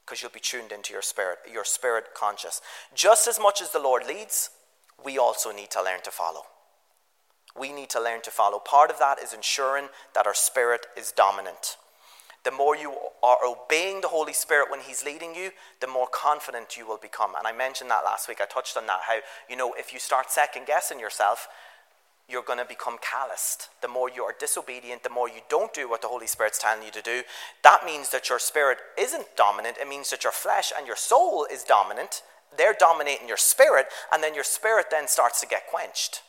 [0.05, 2.61] because you'll be tuned into your spirit, your spirit conscious.
[2.95, 4.51] Just as much as the Lord leads,
[5.05, 6.43] we also need to learn to follow
[7.59, 8.59] we need to learn to follow.
[8.59, 11.77] Part of that is ensuring that our spirit is dominant.
[12.45, 16.77] The more you are obeying the Holy Spirit when He's leading you, the more confident
[16.77, 17.35] you will become.
[17.39, 18.41] And I mentioned that last week.
[18.41, 19.01] I touched on that.
[19.07, 21.47] How, you know, if you start second guessing yourself,
[22.29, 23.69] you're going to become calloused.
[23.81, 26.85] The more you are disobedient, the more you don't do what the Holy Spirit's telling
[26.85, 27.23] you to do,
[27.63, 29.77] that means that your spirit isn't dominant.
[29.81, 32.23] It means that your flesh and your soul is dominant.
[32.57, 36.23] They're dominating your spirit, and then your spirit then starts to get quenched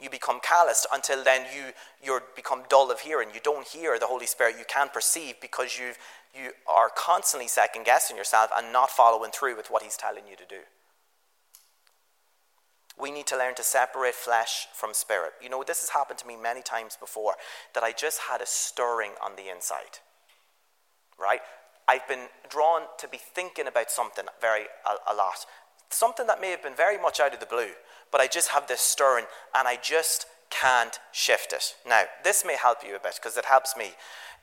[0.00, 3.28] you become calloused until then you you become dull of hearing.
[3.34, 4.56] You don't hear the holy spirit.
[4.58, 5.92] You can't perceive because you
[6.34, 10.36] you are constantly second guessing yourself and not following through with what he's telling you
[10.36, 10.60] to do.
[13.00, 15.32] We need to learn to separate flesh from spirit.
[15.42, 17.34] You know this has happened to me many times before
[17.74, 19.98] that i just had a stirring on the inside
[21.18, 21.40] right?
[21.86, 25.44] I've been drawn to be thinking about something very a, a lot.
[25.90, 27.70] Something that may have been very much out of the blue
[28.10, 31.74] but I just have this stirring and I just can't shift it.
[31.86, 33.92] Now, this may help you a bit because it helps me.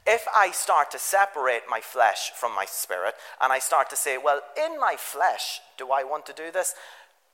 [0.07, 4.17] If I start to separate my flesh from my spirit and I start to say,
[4.23, 6.75] well, in my flesh, do I want to do this?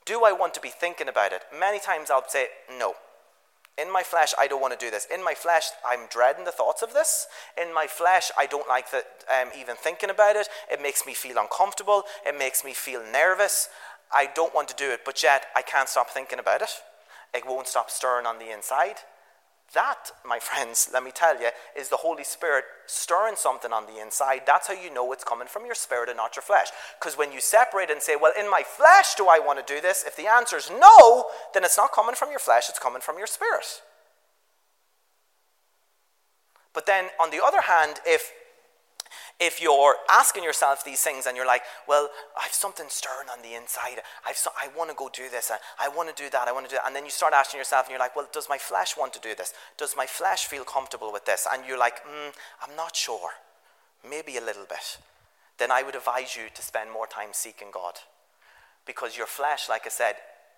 [0.06, 1.44] Do I want to be thinking about it?
[1.58, 2.48] Many times I'll say,
[2.80, 2.96] no.
[3.78, 5.08] In my flesh, I don't want to do this.
[5.14, 7.28] In my flesh, I'm dreading the thoughts of this.
[7.60, 10.48] In my flesh, I don't like the, um, even thinking about it.
[10.72, 12.04] It makes me feel uncomfortable.
[12.26, 13.70] It makes me feel nervous.
[14.14, 16.70] I don't want to do it, but yet I can't stop thinking about it.
[17.34, 18.98] It won't stop stirring on the inside.
[19.74, 24.02] That, my friends, let me tell you, is the Holy Spirit stirring something on the
[24.02, 24.42] inside.
[24.46, 26.68] That's how you know it's coming from your spirit and not your flesh.
[27.00, 29.80] Because when you separate and say, well, in my flesh do I want to do
[29.80, 30.04] this?
[30.06, 33.18] If the answer is no, then it's not coming from your flesh, it's coming from
[33.18, 33.82] your spirit.
[36.74, 38.32] But then, on the other hand, if
[39.42, 43.42] if you're asking yourself these things and you're like, well, I have something stirring on
[43.42, 44.00] the inside.
[44.26, 45.52] I've so, I want to go do this.
[45.52, 46.48] I, I want to do that.
[46.48, 46.86] I want to do that.
[46.86, 49.20] And then you start asking yourself and you're like, well, does my flesh want to
[49.20, 49.52] do this?
[49.78, 51.48] Does my flesh feel comfortable with this?
[51.52, 53.32] And you're like, mm, I'm not sure.
[54.08, 55.00] Maybe a little bit.
[55.58, 57.96] Then I would advise you to spend more time seeking God.
[58.86, 60.16] Because your flesh, like I said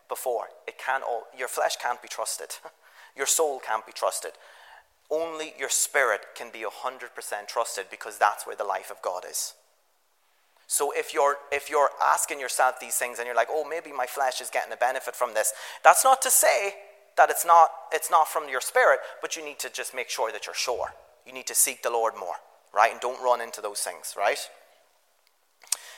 [0.10, 2.50] before, it can't all, your flesh can't be trusted.
[3.16, 4.34] your soul can't be trusted
[5.14, 9.54] only your spirit can be 100% trusted because that's where the life of God is.
[10.66, 14.08] So if you're if you're asking yourself these things and you're like, "Oh, maybe my
[14.08, 16.74] flesh is getting a benefit from this." That's not to say
[17.16, 20.32] that it's not it's not from your spirit, but you need to just make sure
[20.32, 20.96] that you're sure.
[21.28, 22.38] You need to seek the Lord more,
[22.74, 22.92] right?
[22.92, 24.40] And don't run into those things, right?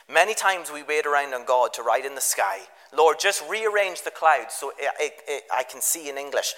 [0.09, 2.59] Many times we wait around on God to write in the sky,
[2.93, 6.53] Lord, just rearrange the clouds so it, it, it, I can see in English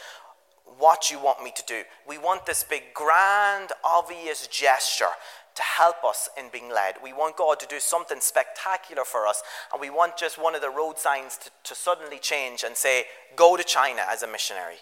[0.78, 1.84] what you want me to do.
[2.08, 5.10] We want this big, grand, obvious gesture
[5.56, 6.96] to help us in being led.
[7.04, 10.62] We want God to do something spectacular for us, and we want just one of
[10.62, 14.78] the road signs to, to suddenly change and say, Go to China as a missionary.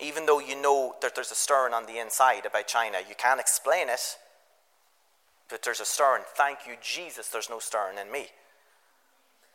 [0.00, 3.40] Even though you know that there's a stirring on the inside about China, you can't
[3.40, 4.16] explain it,
[5.48, 6.22] but there's a stirring.
[6.36, 8.28] Thank you, Jesus, there's no stirring in me.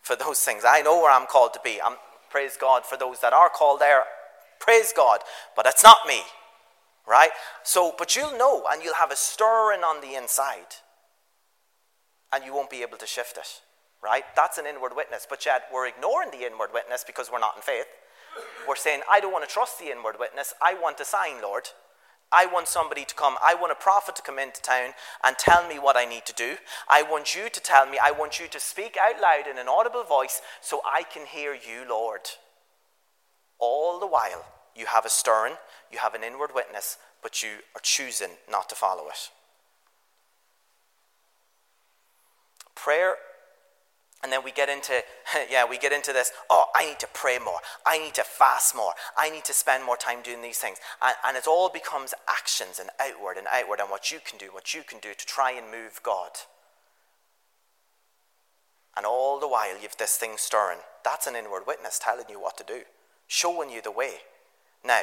[0.01, 1.79] For those things, I know where I'm called to be.
[1.81, 1.95] I'm,
[2.29, 4.03] praise God for those that are called there.
[4.63, 5.19] Praise God.
[5.55, 6.21] But that's not me.
[7.05, 7.31] Right?
[7.63, 10.79] So, but you'll know and you'll have a stirring on the inside.
[12.31, 13.61] And you won't be able to shift it.
[14.01, 14.23] Right?
[14.37, 15.27] That's an inward witness.
[15.29, 17.87] But yet we're ignoring the inward witness because we're not in faith.
[18.65, 20.53] We're saying, I don't want to trust the inward witness.
[20.61, 21.67] I want a sign, Lord.
[22.31, 23.35] I want somebody to come.
[23.43, 24.91] I want a prophet to come into town
[25.23, 26.55] and tell me what I need to do.
[26.89, 27.99] I want you to tell me.
[28.01, 31.53] I want you to speak out loud in an audible voice so I can hear
[31.53, 32.21] you, Lord.
[33.65, 34.43] All the while,
[34.75, 35.53] you have a stirring,
[35.89, 39.29] you have an inward witness, but you are choosing not to follow it.
[42.75, 43.15] Prayer,
[44.21, 45.01] and then we get into,
[45.49, 47.59] yeah, we get into this, oh, I need to pray more.
[47.85, 48.91] I need to fast more.
[49.15, 50.79] I need to spend more time doing these things.
[51.01, 54.47] And, and it all becomes actions and outward and outward and what you can do,
[54.51, 56.31] what you can do to try and move God.
[58.97, 60.79] And all the while, you've this thing stirring.
[61.05, 62.81] That's an inward witness telling you what to do,
[63.27, 64.15] showing you the way.
[64.85, 65.01] Now,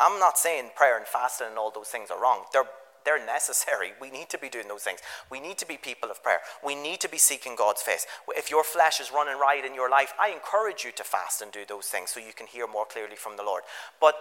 [0.00, 2.44] I'm not saying prayer and fasting and all those things are wrong.
[2.52, 2.68] They're,
[3.04, 3.92] they're necessary.
[4.00, 5.00] We need to be doing those things.
[5.30, 6.40] We need to be people of prayer.
[6.64, 8.06] We need to be seeking God's face.
[8.28, 11.52] If your flesh is running riot in your life, I encourage you to fast and
[11.52, 13.62] do those things so you can hear more clearly from the Lord.
[14.00, 14.16] But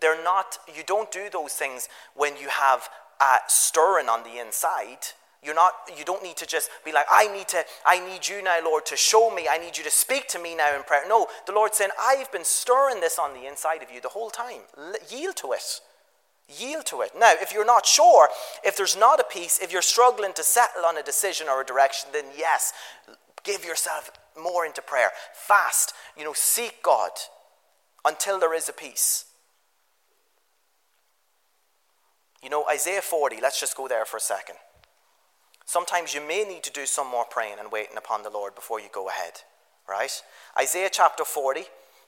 [0.00, 2.88] they're not, you don't do those things when you have
[3.20, 7.32] a stirring on the inside you're not, you don't need to just be like, I
[7.32, 9.46] need to, I need you now, Lord, to show me.
[9.48, 11.02] I need you to speak to me now in prayer.
[11.08, 14.30] No, the Lord's saying, I've been stirring this on the inside of you the whole
[14.30, 14.62] time.
[15.08, 15.80] yield to it.
[16.48, 17.12] Yield to it.
[17.16, 18.28] Now, if you're not sure,
[18.64, 21.64] if there's not a peace, if you're struggling to settle on a decision or a
[21.64, 22.72] direction, then yes,
[23.44, 25.10] give yourself more into prayer.
[25.34, 27.10] Fast, you know, seek God
[28.04, 29.26] until there is a peace.
[32.42, 34.56] You know, Isaiah 40, let's just go there for a second.
[35.68, 38.80] Sometimes you may need to do some more praying and waiting upon the Lord before
[38.80, 39.42] you go ahead,
[39.86, 40.22] right?
[40.58, 41.64] Isaiah chapter 40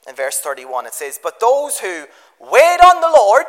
[0.07, 2.05] and verse 31, it says, But those who
[2.39, 3.45] wait on the Lord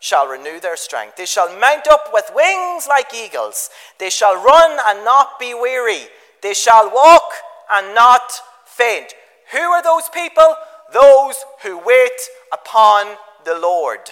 [0.00, 1.14] shall renew their strength.
[1.14, 3.70] They shall mount up with wings like eagles.
[4.00, 6.08] They shall run and not be weary.
[6.42, 7.30] They shall walk
[7.70, 8.32] and not
[8.64, 9.14] faint.
[9.52, 10.56] Who are those people?
[10.92, 12.18] Those who wait
[12.52, 14.10] upon the Lord.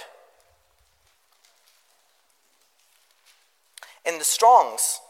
[4.07, 5.01] In the Strongs,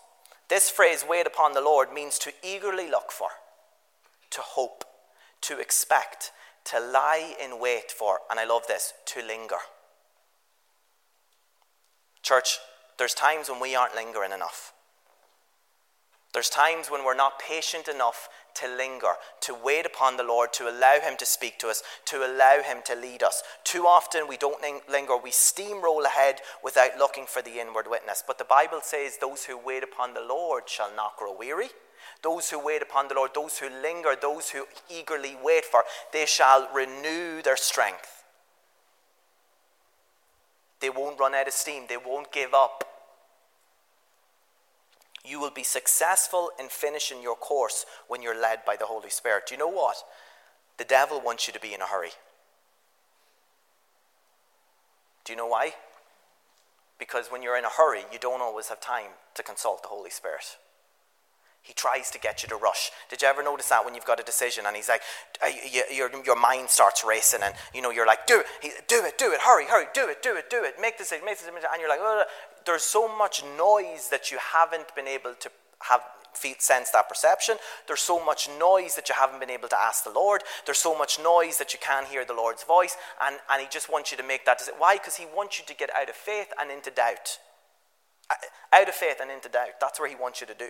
[0.54, 3.30] this phrase, wait upon the Lord, means to eagerly look for,
[4.30, 4.84] to hope,
[5.40, 6.30] to expect,
[6.66, 9.56] to lie in wait for, and I love this, to linger.
[12.22, 12.58] Church,
[12.98, 14.72] there's times when we aren't lingering enough.
[16.32, 20.68] There's times when we're not patient enough to linger, to wait upon the Lord, to
[20.68, 23.42] allow Him to speak to us, to allow Him to lead us.
[23.64, 28.22] Too often we don't linger, we steamroll ahead without looking for the inward witness.
[28.26, 31.68] But the Bible says, Those who wait upon the Lord shall not grow weary.
[32.22, 36.26] Those who wait upon the Lord, those who linger, those who eagerly wait for, they
[36.26, 38.24] shall renew their strength.
[40.80, 42.93] They won't run out of steam, they won't give up.
[45.24, 49.44] You will be successful in finishing your course when you're led by the Holy Spirit.
[49.46, 49.96] Do you know what?
[50.76, 52.10] The devil wants you to be in a hurry.
[55.24, 55.72] Do you know why?
[56.98, 60.10] Because when you're in a hurry, you don't always have time to consult the Holy
[60.10, 60.58] Spirit.
[61.62, 62.90] He tries to get you to rush.
[63.08, 65.00] Did you ever notice that when you've got a decision and he's like,
[65.42, 65.48] uh,
[65.90, 69.32] your, your mind starts racing and you know you're like, do it, do it, do
[69.32, 71.88] it, hurry, hurry, do it, do it, do it, make this, make this, and you're
[71.88, 72.00] like,
[72.66, 75.50] there's so much noise that you haven't been able to
[75.88, 76.00] have
[76.32, 77.56] feel, sense that perception.
[77.86, 80.42] There's so much noise that you haven't been able to ask the Lord.
[80.64, 83.90] There's so much noise that you can't hear the Lord's voice, and, and He just
[83.90, 84.80] wants you to make that decision.
[84.80, 84.96] Why?
[84.96, 87.38] Because He wants you to get out of faith and into doubt.
[88.30, 88.34] Uh,
[88.72, 89.80] out of faith and into doubt.
[89.80, 90.68] That's where He wants you to do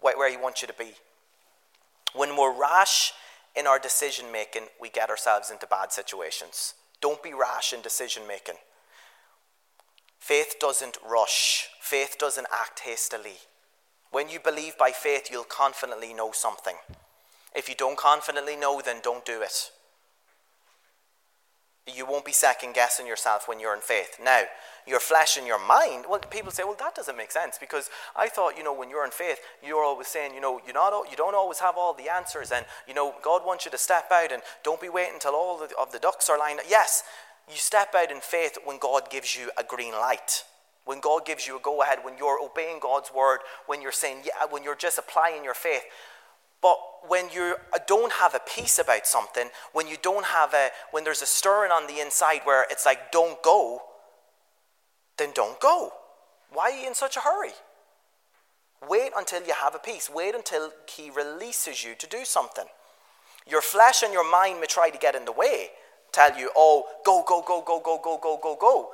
[0.00, 0.92] where He wants you to be.
[2.14, 3.12] When we're rash
[3.56, 6.74] in our decision making, we get ourselves into bad situations.
[7.00, 8.56] Don't be rash in decision making.
[10.24, 13.36] Faith doesn't rush, faith doesn't act hastily.
[14.10, 16.76] When you believe by faith, you'll confidently know something.
[17.54, 19.70] If you don't confidently know, then don't do it.
[21.94, 24.18] You won't be second guessing yourself when you're in faith.
[24.24, 24.44] Now,
[24.86, 28.30] your flesh and your mind, well, people say, well, that doesn't make sense because I
[28.30, 31.18] thought, you know, when you're in faith, you're always saying, you know, you're not, you
[31.18, 34.32] don't always have all the answers and, you know, God wants you to step out
[34.32, 36.66] and don't be waiting until all of the ducks are lined up.
[36.66, 37.02] Yes,
[37.48, 40.44] you step out in faith when God gives you a green light.
[40.84, 44.22] When God gives you a go ahead, when you're obeying God's word, when you're saying,
[44.24, 45.82] yeah, when you're just applying your faith.
[46.60, 46.76] But
[47.08, 51.22] when you don't have a peace about something, when you don't have a, when there's
[51.22, 53.80] a stirring on the inside where it's like, don't go,
[55.18, 55.92] then don't go.
[56.52, 57.52] Why are you in such a hurry?
[58.88, 60.10] Wait until you have a peace.
[60.12, 62.66] Wait until He releases you to do something.
[63.46, 65.68] Your flesh and your mind may try to get in the way,
[66.14, 68.90] tell you, oh, go, go, go, go, go, go, go, go, go.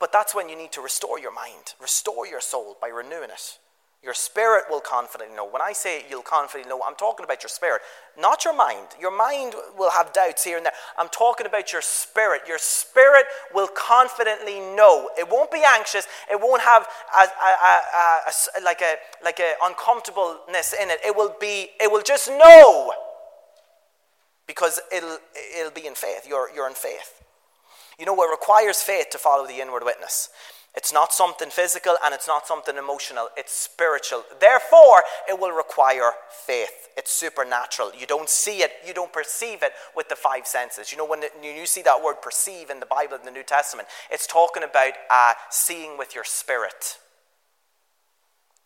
[0.00, 3.58] But that's when you need to restore your mind, restore your soul by renewing it.
[4.02, 5.48] Your spirit will confidently know.
[5.48, 7.80] When I say you'll confidently know, I'm talking about your spirit,
[8.18, 8.88] not your mind.
[9.00, 10.74] Your mind will have doubts here and there.
[10.98, 12.42] I'm talking about your spirit.
[12.46, 15.08] Your spirit will confidently know.
[15.18, 16.06] It won't be anxious.
[16.30, 21.00] It won't have a, a, a, like a like a uncomfortableness in it.
[21.02, 21.70] It will be.
[21.80, 22.92] It will just know
[24.46, 25.18] because it'll
[25.58, 26.26] it'll be in faith.
[26.28, 27.22] You're you're in faith.
[27.98, 30.28] You know, it requires faith to follow the inward witness.
[30.76, 34.24] It's not something physical and it's not something emotional, it's spiritual.
[34.40, 36.12] Therefore, it will require
[36.46, 36.88] faith.
[36.96, 37.92] It's supernatural.
[37.96, 40.90] You don't see it, you don't perceive it with the five senses.
[40.90, 43.86] You know, when you see that word perceive in the Bible, in the New Testament,
[44.10, 46.98] it's talking about uh, seeing with your spirit.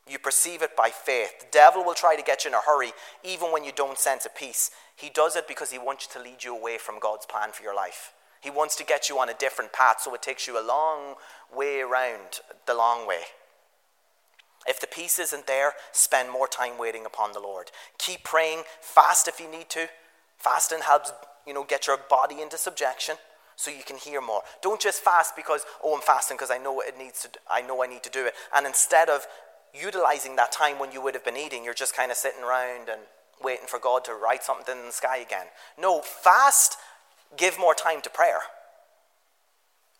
[0.09, 1.41] You perceive it by faith.
[1.41, 2.93] The devil will try to get you in a hurry,
[3.23, 4.71] even when you don't sense a peace.
[4.97, 7.75] He does it because he wants to lead you away from God's plan for your
[7.75, 8.13] life.
[8.41, 11.15] He wants to get you on a different path, so it takes you a long
[11.55, 13.23] way around the long way.
[14.67, 17.71] If the peace isn't there, spend more time waiting upon the Lord.
[17.99, 19.89] Keep praying, fast if you need to.
[20.37, 21.13] Fasting helps,
[21.47, 23.17] you know, get your body into subjection
[23.57, 24.43] so you can hear more.
[24.63, 27.83] Don't just fast because, oh, I'm fasting because I know it needs to I know
[27.83, 28.35] I need to do it.
[28.55, 29.27] And instead of
[29.75, 32.89] utilizing that time when you would have been eating, you're just kind of sitting around
[32.89, 33.01] and
[33.43, 35.47] waiting for God to write something in the sky again.
[35.79, 36.77] No, fast
[37.37, 38.41] give more time to prayer.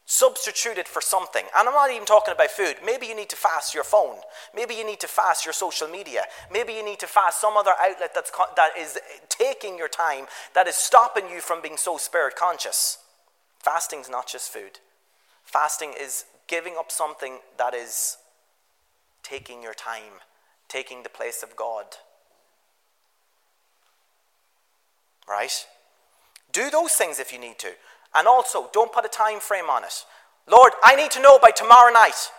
[0.07, 1.45] Substitute it for something.
[1.55, 2.77] And I'm not even talking about food.
[2.85, 4.17] Maybe you need to fast your phone.
[4.55, 6.23] Maybe you need to fast your social media.
[6.51, 10.67] Maybe you need to fast some other outlet that's, that is taking your time, that
[10.67, 12.99] is stopping you from being so spirit conscious.
[13.59, 14.79] Fasting is not just food,
[15.45, 18.17] fasting is giving up something that is
[19.23, 20.21] taking your time,
[20.69, 21.85] taking the place of God.
[25.29, 25.67] Right?
[26.53, 27.73] Do those things if you need to.
[28.15, 30.05] And also, don't put a time frame on it.
[30.51, 32.31] Lord, I need to know by tomorrow night.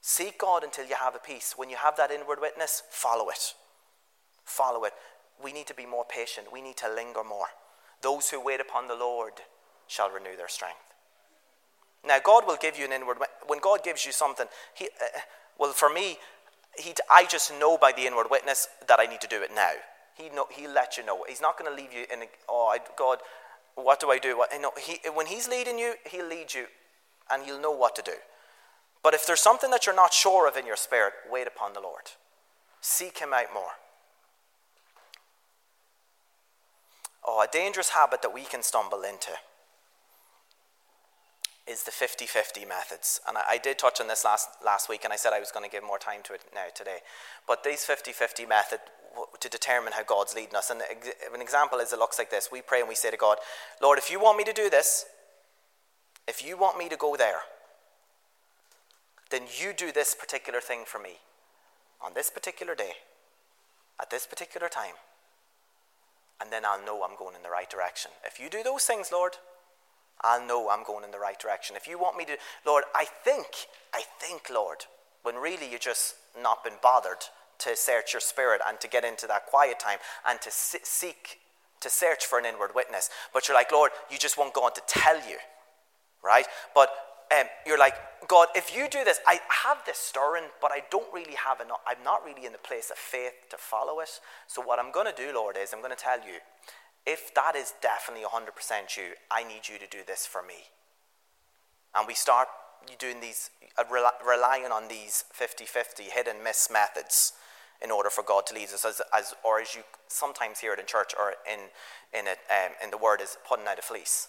[0.00, 1.54] Seek God until you have a peace.
[1.56, 3.54] When you have that inward witness, follow it.
[4.44, 4.92] Follow it.
[5.42, 6.52] We need to be more patient.
[6.52, 7.46] We need to linger more.
[8.00, 9.34] Those who wait upon the Lord
[9.86, 10.91] shall renew their strength.
[12.04, 13.18] Now, God will give you an inward.
[13.46, 15.20] When God gives you something, He, uh,
[15.58, 16.18] well, for me,
[16.76, 19.72] he, I just know by the inward witness that I need to do it now.
[20.16, 21.24] He know, he'll let you know.
[21.28, 23.18] He's not going to leave you in a, oh, I, God,
[23.74, 24.36] what do I do?
[24.36, 26.66] What, know, he, when he's leading you, he'll lead you
[27.30, 28.12] and he'll know what to do.
[29.02, 31.80] But if there's something that you're not sure of in your spirit, wait upon the
[31.80, 32.12] Lord.
[32.80, 33.72] Seek Him out more.
[37.26, 39.32] Oh, a dangerous habit that we can stumble into
[41.66, 43.20] is the 50 50 methods.
[43.28, 45.52] And I, I, did touch on this last, last week, and I said I was
[45.52, 46.98] going to give more time to it now today.
[47.46, 48.80] But these 50 50 method
[49.40, 50.70] to determine how God's leading us.
[50.70, 50.82] And
[51.32, 53.38] an example is it looks like this we pray and we say to God,
[53.80, 55.04] Lord, if you want me to do this,
[56.28, 57.40] if you want me to go there,
[59.30, 61.18] then you do this particular thing for me
[62.00, 62.92] on this particular day,
[64.00, 64.94] at this particular time,
[66.40, 68.10] and then I'll know I'm going in the right direction.
[68.26, 69.36] If you do those things, Lord,
[70.24, 71.76] I'll know I'm going in the right direction.
[71.76, 73.46] If you want me to, Lord, I think,
[73.92, 74.84] I think, Lord,
[75.22, 77.24] when really you just not been bothered
[77.58, 81.38] to search your spirit and to get into that quiet time and to seek,
[81.80, 83.10] to search for an inward witness.
[83.32, 85.36] But you're like, Lord, you just want God to tell you,
[86.24, 86.46] right?
[86.74, 86.90] But
[87.38, 87.94] um, you're like,
[88.28, 91.80] God, if you do this, I have this stirring, but I don't really have enough.
[91.86, 94.10] I'm not really in the place of faith to follow it.
[94.46, 96.38] So, what I'm going to do, Lord, is I'm going to tell you
[97.06, 100.70] if that is definitely 100% you, I need you to do this for me.
[101.94, 102.48] And we start
[102.98, 103.84] doing these, uh,
[104.26, 107.32] relying on these 50 50 hit and miss methods
[107.82, 110.78] in order for God to lead us, as, as, or as you sometimes hear it
[110.78, 111.58] in church or in,
[112.16, 114.28] in, it, um, in the word, is putting out a fleece.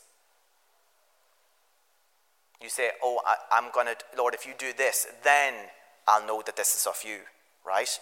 [2.61, 5.53] You say, Oh, I, I'm going to, Lord, if you do this, then
[6.07, 7.19] I'll know that this is of you,
[7.65, 7.99] right?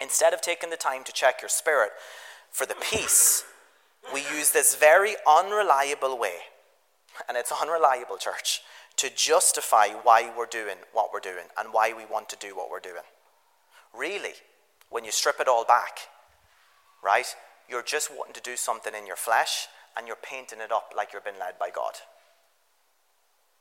[0.00, 1.90] Instead of taking the time to check your spirit
[2.50, 3.44] for the peace
[4.12, 6.36] we use this very unreliable way,
[7.28, 8.60] and it's unreliable, church,
[8.96, 12.70] to justify why we're doing what we're doing and why we want to do what
[12.70, 13.02] we're doing.
[13.94, 14.34] Really,
[14.90, 15.98] when you strip it all back,
[17.02, 17.26] right,
[17.68, 21.12] you're just wanting to do something in your flesh and you're painting it up like
[21.12, 21.94] you're being led by God.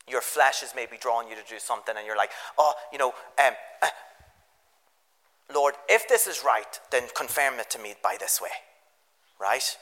[0.08, 3.14] Your flesh is maybe drawing you to do something, and you're like, oh, you know,
[3.44, 3.88] um, uh,
[5.54, 8.50] Lord, if this is right, then confirm it to me by this way,
[9.40, 9.78] right?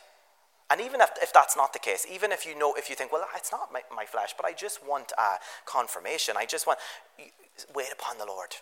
[0.71, 3.11] And even if, if that's not the case, even if you know, if you think,
[3.11, 5.11] well, it's not my, my flesh, but I just want
[5.65, 6.79] confirmation, I just want,
[7.75, 8.55] wait upon the Lord.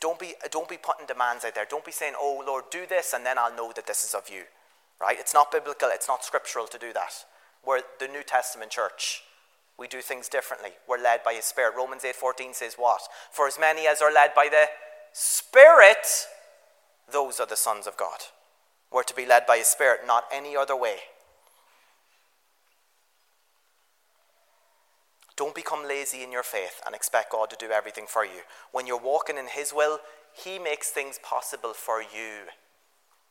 [0.00, 1.66] Don't be, don't be putting demands out there.
[1.68, 4.28] Don't be saying, oh, Lord, do this, and then I'll know that this is of
[4.28, 4.42] you.
[5.00, 5.18] Right?
[5.18, 7.24] It's not biblical, it's not scriptural to do that.
[7.64, 9.22] We're the New Testament church.
[9.78, 10.70] We do things differently.
[10.86, 11.74] We're led by His Spirit.
[11.76, 13.02] Romans 8:14 says what?
[13.30, 14.68] For as many as are led by the
[15.12, 16.06] Spirit,
[17.10, 18.20] those are the sons of God.
[18.90, 20.98] We're to be led by His Spirit, not any other way.
[25.36, 28.42] Don't become lazy in your faith and expect God to do everything for you.
[28.70, 29.98] When you're walking in His will,
[30.32, 32.48] He makes things possible for you.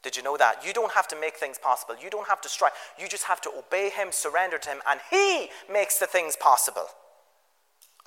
[0.03, 0.65] Did you know that?
[0.65, 1.95] You don't have to make things possible.
[2.01, 2.71] You don't have to strive.
[2.99, 6.87] You just have to obey Him, surrender to Him, and He makes the things possible.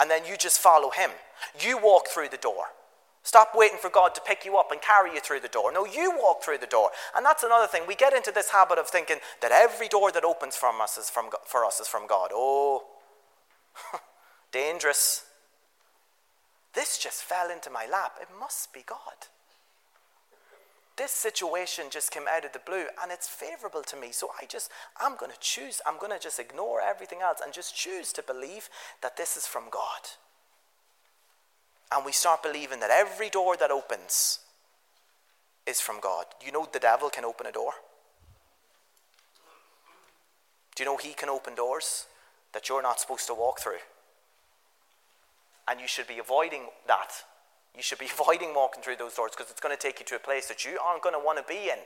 [0.01, 1.11] And then you just follow Him.
[1.61, 2.65] You walk through the door.
[3.23, 5.73] Stop waiting for God to pick you up and carry you through the door.
[5.73, 6.91] No, you walk through the door.
[7.17, 7.85] And that's another thing.
[7.87, 11.09] We get into this habit of thinking that every door that opens from us is
[11.09, 12.31] from, for us is from God.
[12.35, 12.83] Oh,
[14.53, 15.25] Dangerous.
[16.73, 18.17] This just fell into my lap.
[18.21, 19.29] It must be God.
[20.97, 24.13] This situation just came out of the blue and it's favorable to me.
[24.13, 24.71] So I just,
[25.01, 28.23] I'm going to choose, I'm going to just ignore everything else and just choose to
[28.23, 28.69] believe
[29.03, 30.11] that this is from God.
[31.93, 34.41] And we start believing that every door that opens
[35.67, 36.27] is from God.
[36.45, 37.73] You know, the devil can open a door.
[40.77, 42.07] Do you know he can open doors?
[42.55, 43.83] That you're not supposed to walk through.
[45.69, 47.11] And you should be avoiding that.
[47.77, 50.17] You should be avoiding walking through those doors because it's going to take you to
[50.17, 51.79] a place that you aren't going to want to be in.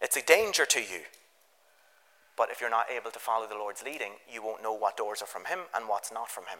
[0.00, 1.00] It's a danger to you.
[2.36, 5.22] But if you're not able to follow the Lord's leading, you won't know what doors
[5.22, 6.58] are from Him and what's not from Him.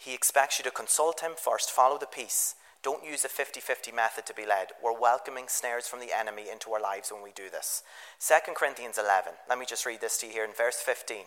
[0.00, 3.92] He expects you to consult Him first, follow the peace, don't use a 50 50
[3.92, 4.68] method to be led.
[4.82, 7.82] We're welcoming snares from the enemy into our lives when we do this.
[8.20, 11.18] 2 Corinthians 11, let me just read this to you here in verse 15.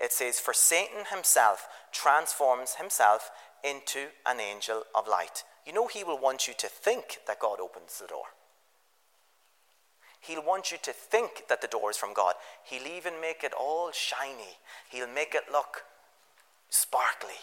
[0.00, 3.30] It says, For Satan himself transforms himself
[3.64, 5.44] into an angel of light.
[5.66, 8.24] You know, he will want you to think that God opens the door.
[10.20, 12.34] He'll want you to think that the door is from God.
[12.64, 14.58] He'll even make it all shiny.
[14.90, 15.84] He'll make it look
[16.68, 17.38] sparkly.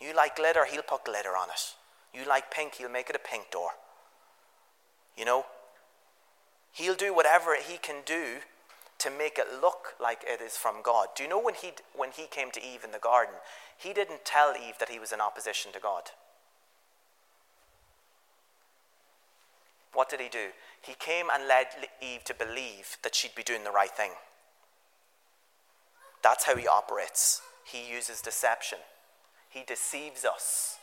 [0.00, 1.74] You like glitter, he'll put glitter on it.
[2.14, 3.70] You like pink, he'll make it a pink door.
[5.16, 5.46] You know?
[6.72, 8.38] He'll do whatever he can do
[8.98, 11.08] to make it look like it is from God.
[11.16, 13.34] Do you know when he, when he came to Eve in the garden,
[13.76, 16.10] he didn't tell Eve that he was in opposition to God.
[19.92, 20.48] What did he do?
[20.80, 21.66] He came and led
[22.00, 24.12] Eve to believe that she'd be doing the right thing.
[26.22, 27.42] That's how he operates.
[27.64, 28.78] He uses deception,
[29.50, 30.78] he deceives us.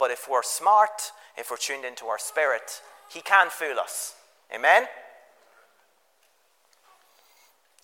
[0.00, 2.80] But if we're smart, if we're tuned into our spirit,
[3.12, 4.14] he can fool us.
[4.52, 4.86] Amen?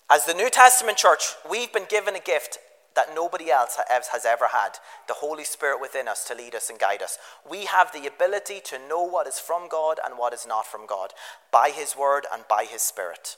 [0.09, 2.57] As the New Testament church, we've been given a gift
[2.95, 6.79] that nobody else has ever had the Holy Spirit within us to lead us and
[6.79, 7.19] guide us.
[7.47, 10.87] We have the ability to know what is from God and what is not from
[10.87, 11.11] God
[11.51, 13.37] by His Word and by His Spirit.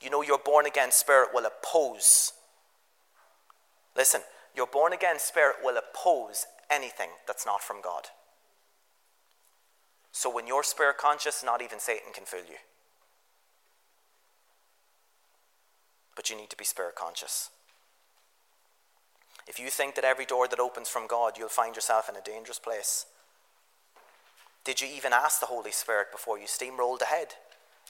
[0.00, 2.32] You know, your born again spirit will oppose.
[3.96, 4.20] Listen,
[4.54, 8.08] your born again spirit will oppose anything that's not from God.
[10.12, 12.56] So when you're spirit conscious, not even Satan can fool you.
[16.16, 17.50] But you need to be spirit conscious.
[19.46, 22.20] If you think that every door that opens from God, you'll find yourself in a
[22.20, 23.06] dangerous place.
[24.64, 27.28] Did you even ask the Holy Spirit before you steamrolled ahead?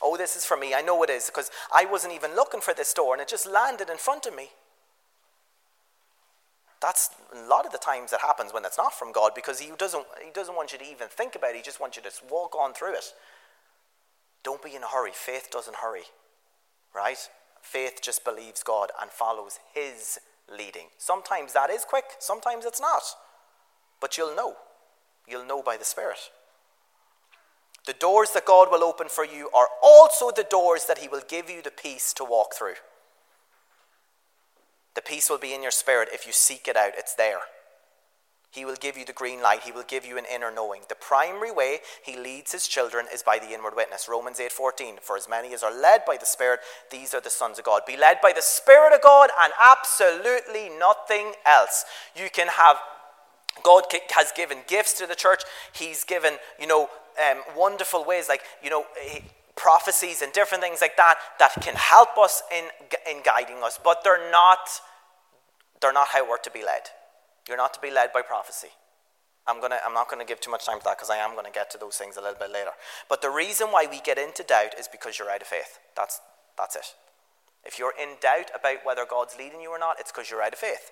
[0.01, 0.74] Oh, this is for me.
[0.74, 3.51] I know it is because I wasn't even looking for this door and it just
[3.51, 4.51] landed in front of me.
[6.81, 9.70] That's a lot of the times that happens when it's not from God because he
[9.76, 11.57] doesn't, he doesn't want you to even think about it.
[11.57, 13.12] He just wants you to walk on through it.
[14.45, 15.11] Don't be in a hurry.
[15.12, 16.05] Faith doesn't hurry,
[16.95, 17.18] right?
[17.61, 20.18] Faith just believes God and follows His
[20.51, 20.87] leading.
[20.99, 23.03] Sometimes that is quick, sometimes it's not.
[24.01, 24.55] But you'll know.
[25.26, 26.31] You'll know by the Spirit.
[27.87, 31.22] The doors that God will open for you are also the doors that He will
[31.26, 32.74] give you the peace to walk through.
[34.99, 37.38] The peace will be in your spirit if you seek it out, it's there.
[38.51, 39.62] He will give you the green light.
[39.62, 40.80] He will give you an inner knowing.
[40.88, 44.09] The primary way he leads his children is by the inward witness.
[44.09, 44.99] Romans 8:14.
[45.01, 46.59] For as many as are led by the Spirit,
[46.90, 47.86] these are the sons of God.
[47.86, 51.84] Be led by the Spirit of God and absolutely nothing else.
[52.16, 52.80] You can have
[53.62, 55.44] God has given gifts to the church.
[55.72, 56.90] He's given, you know,
[57.24, 58.84] um, wonderful ways like, you know,
[59.59, 62.65] prophecies and different things like that that can help us in,
[63.11, 64.71] in guiding us, but they're not,
[65.83, 66.89] they're not how we're to be led.
[67.49, 68.69] You're not to be led by prophecy.
[69.47, 71.33] I'm, gonna, I'm not going to give too much time to that because I am
[71.33, 72.71] going to get to those things a little bit later.
[73.09, 75.79] But the reason why we get into doubt is because you're out of faith.
[75.97, 76.21] That's,
[76.57, 76.95] that's it.
[77.65, 80.53] If you're in doubt about whether God's leading you or not, it's because you're out
[80.53, 80.91] of faith.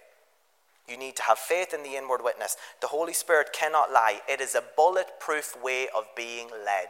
[0.88, 2.56] You need to have faith in the inward witness.
[2.80, 4.20] The Holy Spirit cannot lie.
[4.28, 6.88] It is a bulletproof way of being led.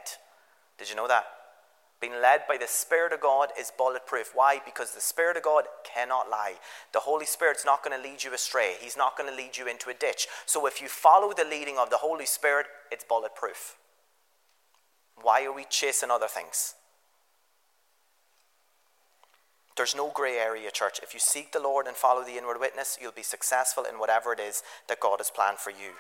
[0.79, 1.25] Did you know that?
[2.01, 4.33] Being led by the Spirit of God is bulletproof.
[4.35, 4.61] Why?
[4.65, 6.55] Because the Spirit of God cannot lie.
[6.93, 8.75] The Holy Spirit's not going to lead you astray.
[8.79, 10.27] He's not going to lead you into a ditch.
[10.45, 13.77] So if you follow the leading of the Holy Spirit, it's bulletproof.
[15.21, 16.75] Why are we chasing other things?
[19.77, 21.01] There's no grey area, church.
[21.03, 24.33] If you seek the Lord and follow the inward witness, you'll be successful in whatever
[24.33, 25.93] it is that God has planned for you.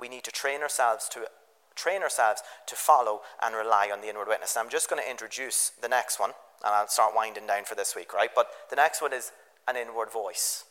[0.00, 1.26] We need to train ourselves to
[1.74, 4.56] train ourselves to follow and rely on the inward witness.
[4.56, 6.30] And I'm just going to introduce the next one,
[6.64, 8.30] and I'll start winding down for this week, right?
[8.34, 9.32] But the next one is
[9.68, 10.64] an inward voice.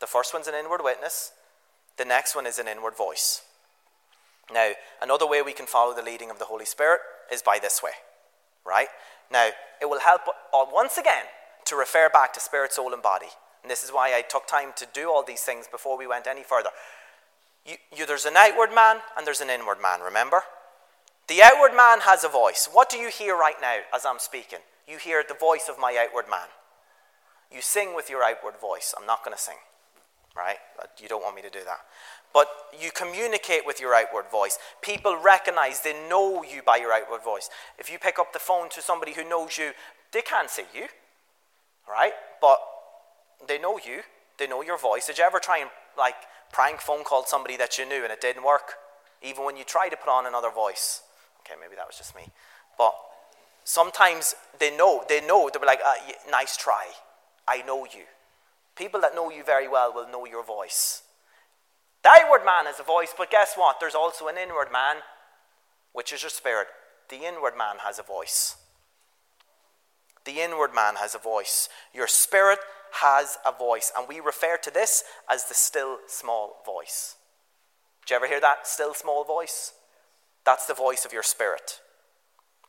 [0.00, 1.32] The first one's an inward witness,
[1.96, 3.42] the next one is an inward voice.
[4.52, 4.72] Now,
[5.02, 7.00] another way we can follow the leading of the Holy Spirit
[7.30, 7.90] is by this way,
[8.64, 8.88] right?
[9.30, 9.50] Now,
[9.82, 11.24] it will help uh, once again
[11.66, 13.26] to refer back to spirit, soul, and body.
[13.62, 16.26] And this is why I took time to do all these things before we went
[16.26, 16.70] any further.
[17.68, 20.42] You, you, there's an outward man and there's an inward man, remember?
[21.28, 22.68] The outward man has a voice.
[22.72, 24.60] What do you hear right now as I'm speaking?
[24.88, 26.48] You hear the voice of my outward man.
[27.52, 28.94] You sing with your outward voice.
[28.98, 29.56] I'm not going to sing,
[30.34, 30.56] right?
[30.98, 31.80] You don't want me to do that.
[32.32, 32.48] But
[32.78, 34.58] you communicate with your outward voice.
[34.80, 37.50] People recognize, they know you by your outward voice.
[37.78, 39.72] If you pick up the phone to somebody who knows you,
[40.12, 40.86] they can't see you,
[41.86, 42.12] right?
[42.40, 42.58] But
[43.46, 44.00] they know you,
[44.38, 45.06] they know your voice.
[45.06, 46.14] Did you ever try and like
[46.52, 48.74] prank phone called somebody that you knew and it didn't work,
[49.22, 51.02] even when you tried to put on another voice.
[51.40, 52.22] Okay, maybe that was just me.
[52.76, 52.94] But
[53.64, 55.94] sometimes they know, they know, they'll be like, uh,
[56.30, 56.86] nice try.
[57.46, 58.04] I know you.
[58.76, 61.02] People that know you very well will know your voice.
[62.02, 63.80] The outward man has a voice, but guess what?
[63.80, 64.96] There's also an inward man,
[65.92, 66.68] which is your spirit.
[67.08, 68.56] The inward man has a voice.
[70.24, 71.68] The inward man has a voice.
[71.92, 72.58] Your spirit
[73.02, 77.16] has a voice, and we refer to this as the still small voice.
[78.02, 78.66] Did you ever hear that?
[78.66, 79.72] Still small voice?
[80.44, 81.80] That's the voice of your spirit.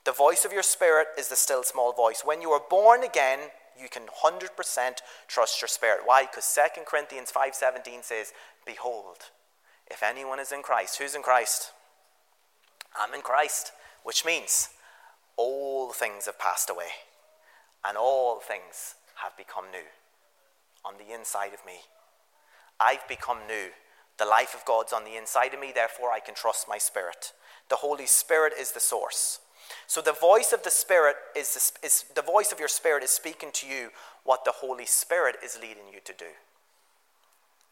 [0.05, 2.23] The voice of your spirit is the still small voice.
[2.25, 3.39] When you are born again,
[3.79, 4.49] you can 100%
[5.27, 6.01] trust your spirit.
[6.03, 6.23] Why?
[6.23, 8.33] Because 2 Corinthians 5:17 says,
[8.65, 9.31] "Behold,
[9.87, 11.71] if anyone is in Christ, who's in Christ?
[12.95, 13.71] I'm in Christ,
[14.03, 14.69] which means
[15.35, 16.91] all things have passed away
[17.83, 19.85] and all things have become new
[20.85, 21.79] on the inside of me.
[22.79, 23.69] I've become new.
[24.17, 27.33] The life of God's on the inside of me, therefore I can trust my spirit.
[27.69, 29.39] The Holy Spirit is the source.
[29.87, 33.49] So the voice of the Spirit is, is the voice of your Spirit is speaking
[33.53, 33.89] to you
[34.23, 36.25] what the Holy Spirit is leading you to do.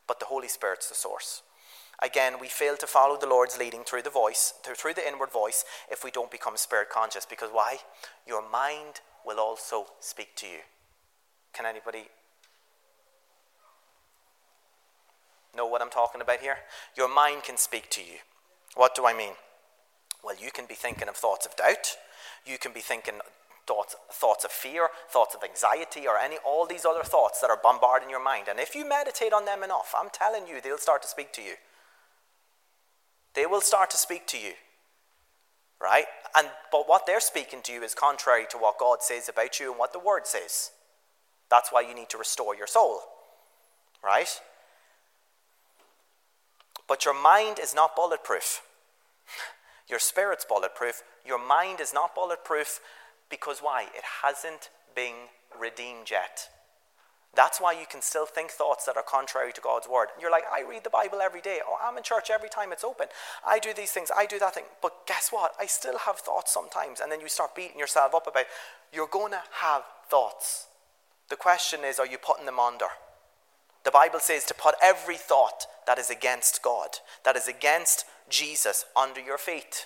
[0.08, 1.42] But the Holy Spirit's the source.
[2.02, 5.66] Again, we fail to follow the Lord's leading through the voice, through the inward voice,
[5.90, 7.26] if we don't become spirit conscious.
[7.26, 7.78] Because why?
[8.28, 10.60] Your mind will also speak to you.
[11.54, 12.06] Can anybody
[15.58, 16.58] know what I'm talking about here?
[16.96, 18.20] Your mind can speak to you.
[18.76, 19.34] What do I mean?
[20.24, 21.98] Well, you can be thinking of thoughts of doubt.
[22.46, 23.16] You can be thinking
[23.68, 27.60] thoughts, thoughts of fear, thoughts of anxiety, or any all these other thoughts that are
[27.62, 28.48] bombarding your mind.
[28.50, 31.42] And if you meditate on them enough, I'm telling you, they'll start to speak to
[31.42, 31.56] you.
[33.34, 34.54] They will start to speak to you.
[35.80, 36.06] Right?
[36.36, 39.70] And but what they're speaking to you is contrary to what God says about you
[39.70, 40.72] and what the word says.
[41.50, 43.02] That's why you need to restore your soul.
[44.04, 44.40] Right?
[46.88, 48.62] But your mind is not bulletproof.
[49.90, 51.02] Your spirit's bulletproof.
[51.26, 52.80] Your mind is not bulletproof
[53.30, 53.84] because why?
[53.96, 55.16] It hasn't been
[55.60, 56.50] redeemed yet.
[57.36, 60.08] That's why you can still think thoughts that are contrary to God's word.
[60.20, 61.60] You're like, I read the Bible every day.
[61.66, 63.08] Oh, I'm in church every time it's open.
[63.46, 64.10] I do these things.
[64.16, 64.64] I do that thing.
[64.82, 65.54] But guess what?
[65.60, 67.00] I still have thoughts sometimes.
[67.00, 68.46] And then you start beating yourself up about
[68.92, 70.68] you're going to have thoughts.
[71.30, 72.88] The question is, are you putting them under?
[73.88, 78.84] The Bible says to put every thought that is against God, that is against Jesus,
[78.98, 79.86] under your feet.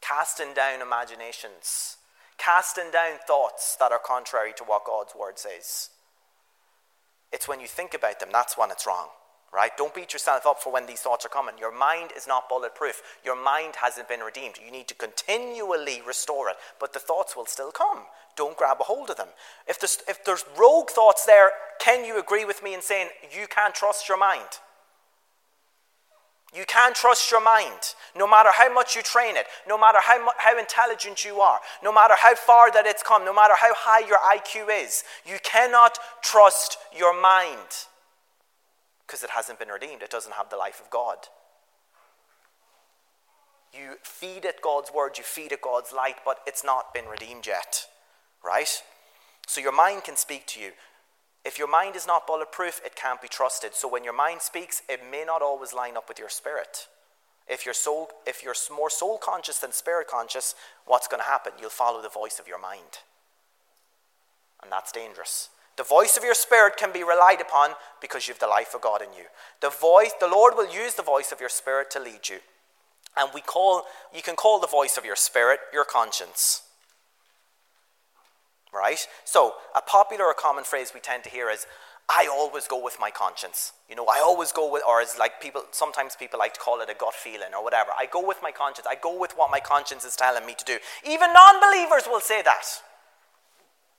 [0.00, 1.98] Casting down imaginations,
[2.36, 5.90] casting down thoughts that are contrary to what God's word says.
[7.30, 9.06] It's when you think about them, that's when it's wrong,
[9.52, 9.76] right?
[9.76, 11.54] Don't beat yourself up for when these thoughts are coming.
[11.58, 13.02] Your mind is not bulletproof.
[13.24, 14.56] Your mind hasn't been redeemed.
[14.64, 18.02] You need to continually restore it, but the thoughts will still come.
[18.36, 19.28] Don't grab a hold of them.
[19.66, 23.46] If there's, if there's rogue thoughts there, can you agree with me in saying you
[23.46, 24.60] can't trust your mind?
[26.54, 30.18] You can't trust your mind, no matter how much you train it, no matter how,
[30.18, 33.74] mu- how intelligent you are, no matter how far that it's come, no matter how
[33.74, 35.04] high your IQ is.
[35.26, 37.86] You cannot trust your mind
[39.06, 40.02] because it hasn't been redeemed.
[40.02, 41.18] It doesn't have the life of God.
[43.72, 47.46] You feed it God's word, you feed it God's light, but it's not been redeemed
[47.46, 47.86] yet,
[48.44, 48.82] right?
[49.46, 50.70] So your mind can speak to you.
[51.44, 53.74] If your mind is not bulletproof, it can't be trusted.
[53.74, 56.88] So when your mind speaks, it may not always line up with your spirit.
[57.46, 61.52] If you're, soul, if you're more soul conscious than spirit conscious, what's going to happen?
[61.60, 62.98] You'll follow the voice of your mind.
[64.62, 65.50] And that's dangerous.
[65.76, 67.70] The voice of your spirit can be relied upon
[68.00, 69.24] because you have the life of God in you.
[69.60, 72.38] The voice, the Lord will use the voice of your spirit to lead you.
[73.16, 76.62] And we call, you can call the voice of your spirit your conscience
[78.76, 79.06] right?
[79.24, 81.66] So, a popular or common phrase we tend to hear is,
[82.08, 83.72] I always go with my conscience.
[83.88, 86.80] You know, I always go with, or as like people, sometimes people like to call
[86.80, 87.90] it a gut feeling or whatever.
[87.98, 88.86] I go with my conscience.
[88.88, 90.78] I go with what my conscience is telling me to do.
[91.04, 92.64] Even non believers will say that.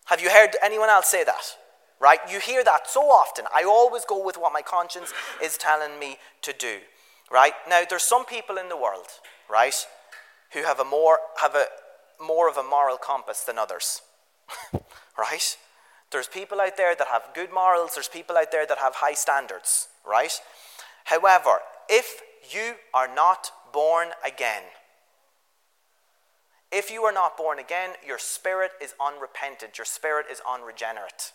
[0.05, 1.57] Have you heard anyone else say that?
[1.99, 2.19] Right?
[2.29, 3.45] You hear that so often.
[3.53, 6.79] I always go with what my conscience is telling me to do.
[7.31, 7.53] Right?
[7.67, 9.07] Now, there's some people in the world,
[9.49, 9.75] right,
[10.53, 11.65] who have a more, have a
[12.23, 14.01] more of a moral compass than others.
[15.17, 15.57] right?
[16.11, 19.13] There's people out there that have good morals, there's people out there that have high
[19.13, 20.31] standards, right?
[21.05, 24.63] However, if you are not born again,
[26.71, 31.31] if you are not born again, your spirit is unrepentant, your spirit is unregenerate.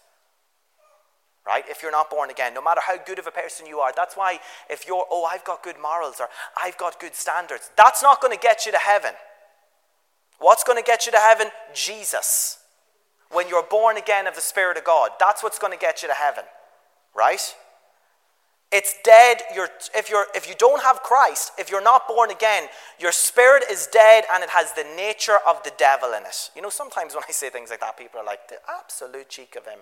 [1.47, 1.65] Right?
[1.69, 4.17] If you're not born again, no matter how good of a person you are, that's
[4.17, 4.39] why
[4.71, 6.29] if you're, oh, I've got good morals or
[6.63, 9.13] I've got good standards, that's not going to get you to heaven.
[10.39, 11.49] What's going to get you to heaven?
[11.75, 12.59] Jesus
[13.33, 15.11] when you're born again of the Spirit of God.
[15.19, 16.45] That's what's going to get you to heaven,
[17.15, 17.41] right?
[18.71, 19.39] It's dead.
[19.55, 22.69] You're, if, you're, if you don't have Christ, if you're not born again,
[22.99, 26.51] your spirit is dead and it has the nature of the devil in it.
[26.57, 29.57] You know, sometimes when I say things like that, people are like, the absolute cheek
[29.57, 29.81] of him.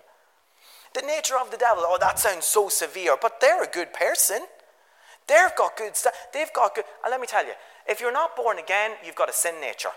[0.93, 4.41] The nature of the devil, oh, that sounds so severe, but they're a good person.
[5.27, 6.13] They've got good stuff.
[6.33, 6.85] They've got good.
[7.03, 7.53] And let me tell you,
[7.87, 9.91] if you're not born again, you've got a sin nature.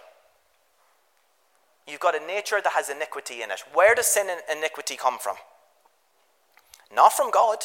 [1.88, 3.62] You've got a nature that has iniquity in it.
[3.72, 5.36] Where does sin and iniquity come from?
[6.94, 7.58] Not from God,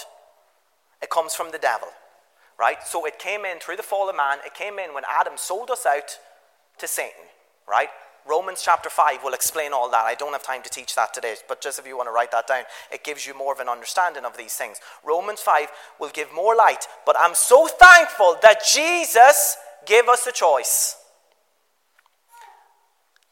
[1.01, 1.89] it comes from the devil,
[2.59, 2.77] right?
[2.83, 5.69] So it came in through the fall of man, it came in when Adam sold
[5.69, 6.17] us out
[6.79, 7.25] to Satan,
[7.67, 7.89] right?
[8.27, 10.05] Romans chapter 5 will explain all that.
[10.05, 12.31] I don't have time to teach that today, but just if you want to write
[12.31, 14.77] that down, it gives you more of an understanding of these things.
[15.03, 15.67] Romans 5
[15.99, 20.97] will give more light, but I'm so thankful that Jesus gave us a choice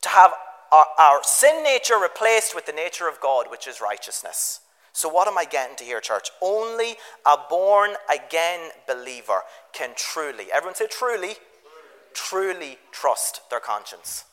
[0.01, 0.31] to have
[0.71, 4.61] our, our sin nature replaced with the nature of God, which is righteousness.
[4.93, 6.29] So, what am I getting to here, church?
[6.41, 11.35] Only a born again believer can truly, everyone say truly,
[12.13, 14.25] truly trust their conscience.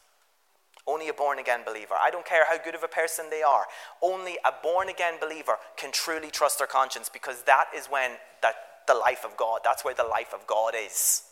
[0.87, 1.95] Only a born again believer.
[2.01, 3.65] I don't care how good of a person they are.
[4.03, 8.13] Only a born again believer can truly trust their conscience because that is when
[8.43, 8.55] that
[8.87, 11.23] the life of God, that's where the life of God is.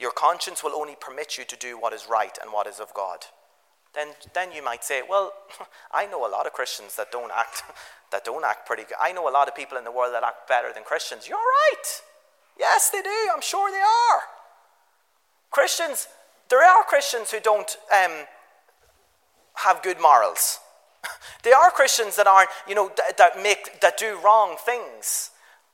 [0.00, 2.92] Your conscience will only permit you to do what is right and what is of
[2.92, 3.18] God.
[3.94, 5.32] Then, then you might say, well,
[5.92, 7.62] I know a lot of Christians that don't act
[8.10, 8.96] that don't act pretty good.
[9.00, 11.28] I know a lot of people in the world that act better than Christians.
[11.28, 12.02] You're right.
[12.58, 13.30] Yes, they do.
[13.32, 14.20] I'm sure they are.
[15.50, 16.08] Christians,
[16.48, 18.26] there are Christians who don't um,
[19.54, 20.58] have good morals.
[21.42, 25.30] there are Christians that aren't, you know, that, that make that do wrong things.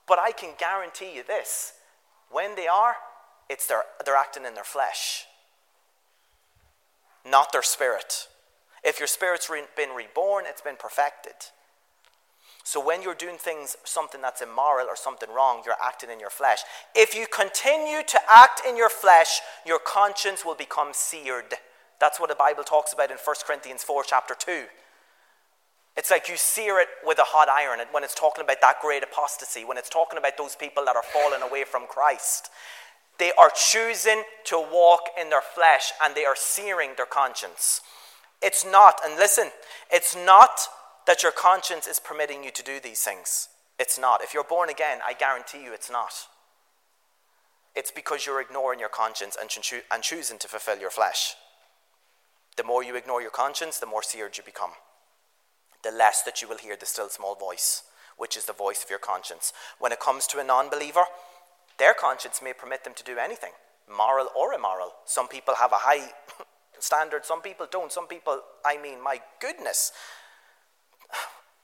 [0.06, 1.72] But I can guarantee you this:
[2.30, 2.96] when they are,
[3.48, 5.26] it's their, they're acting in their flesh,
[7.26, 8.28] not their spirit.
[8.84, 11.34] If your spirit's re- been reborn, it's been perfected.
[12.68, 16.28] So when you're doing things, something that's immoral or something wrong, you're acting in your
[16.28, 16.58] flesh.
[16.94, 21.54] If you continue to act in your flesh, your conscience will become seared.
[21.98, 24.64] That's what the Bible talks about in 1 Corinthians 4, chapter 2.
[25.96, 29.02] It's like you sear it with a hot iron when it's talking about that great
[29.02, 32.50] apostasy, when it's talking about those people that are falling away from Christ.
[33.18, 37.80] They are choosing to walk in their flesh and they are searing their conscience.
[38.42, 39.52] It's not, and listen,
[39.90, 40.68] it's not
[41.08, 43.48] that your conscience is permitting you to do these things.
[43.78, 44.22] It's not.
[44.22, 46.12] If you're born again, I guarantee you it's not.
[47.74, 51.34] It's because you're ignoring your conscience and, cho- and choosing to fulfill your flesh.
[52.58, 54.72] The more you ignore your conscience, the more seared you become.
[55.82, 57.84] The less that you will hear the still small voice,
[58.18, 59.54] which is the voice of your conscience.
[59.78, 61.04] When it comes to a non believer,
[61.78, 63.52] their conscience may permit them to do anything,
[63.88, 64.92] moral or immoral.
[65.06, 66.10] Some people have a high
[66.80, 67.92] standard, some people don't.
[67.92, 69.92] Some people, I mean, my goodness.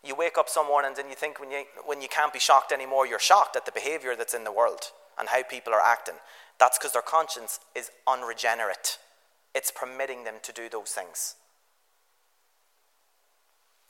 [0.04, 2.38] You wake up some mornings and then you think when you, when you can't be
[2.38, 5.80] shocked anymore, you're shocked at the behavior that's in the world and how people are
[5.80, 6.16] acting.
[6.58, 8.98] That's because their conscience is unregenerate.
[9.54, 11.36] It's permitting them to do those things.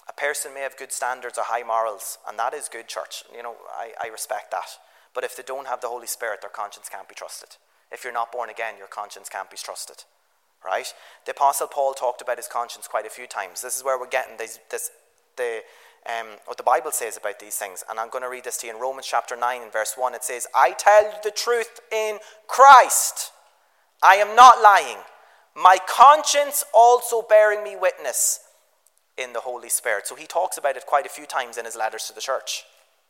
[0.08, 3.24] A person may have good standards or high morals, and that is good, church.
[3.34, 4.68] You know, I, I respect that.
[5.14, 7.56] But if they don't have the Holy Spirit, their conscience can't be trusted.
[7.90, 10.04] If you're not born again, your conscience can't be trusted.
[10.64, 10.92] Right?
[11.24, 13.62] The Apostle Paul talked about his conscience quite a few times.
[13.62, 14.90] This is where we're getting this, this
[15.36, 15.60] the,
[16.06, 17.84] um, what the Bible says about these things.
[17.88, 20.14] And I'm going to read this to you in Romans chapter 9 and verse 1.
[20.14, 23.32] It says, I tell the truth in Christ.
[24.02, 24.98] I am not lying.
[25.56, 28.40] My conscience also bearing me witness
[29.16, 30.06] in the Holy Spirit.
[30.06, 32.64] So he talks about it quite a few times in his letters to the church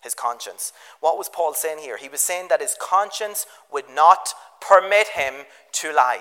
[0.05, 0.73] his conscience.
[1.01, 1.97] What was Paul saying here?
[1.97, 4.29] He was saying that his conscience would not
[4.61, 5.35] permit him
[5.73, 6.21] to lie.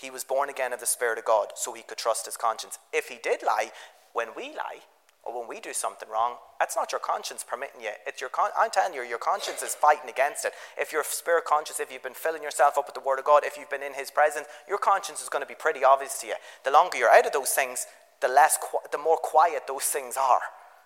[0.00, 2.78] He was born again of the Spirit of God, so he could trust his conscience.
[2.92, 3.70] If he did lie,
[4.14, 4.80] when we lie,
[5.22, 7.90] or when we do something wrong, that's not your conscience permitting you.
[8.06, 10.52] It's your con- I'm telling you, your conscience is fighting against it.
[10.78, 13.42] If you're spirit conscious, if you've been filling yourself up with the Word of God,
[13.44, 16.28] if you've been in His presence, your conscience is going to be pretty obvious to
[16.28, 16.34] you.
[16.64, 17.86] The longer you're out of those things,
[18.22, 20.40] the less, qu- the more quiet those things are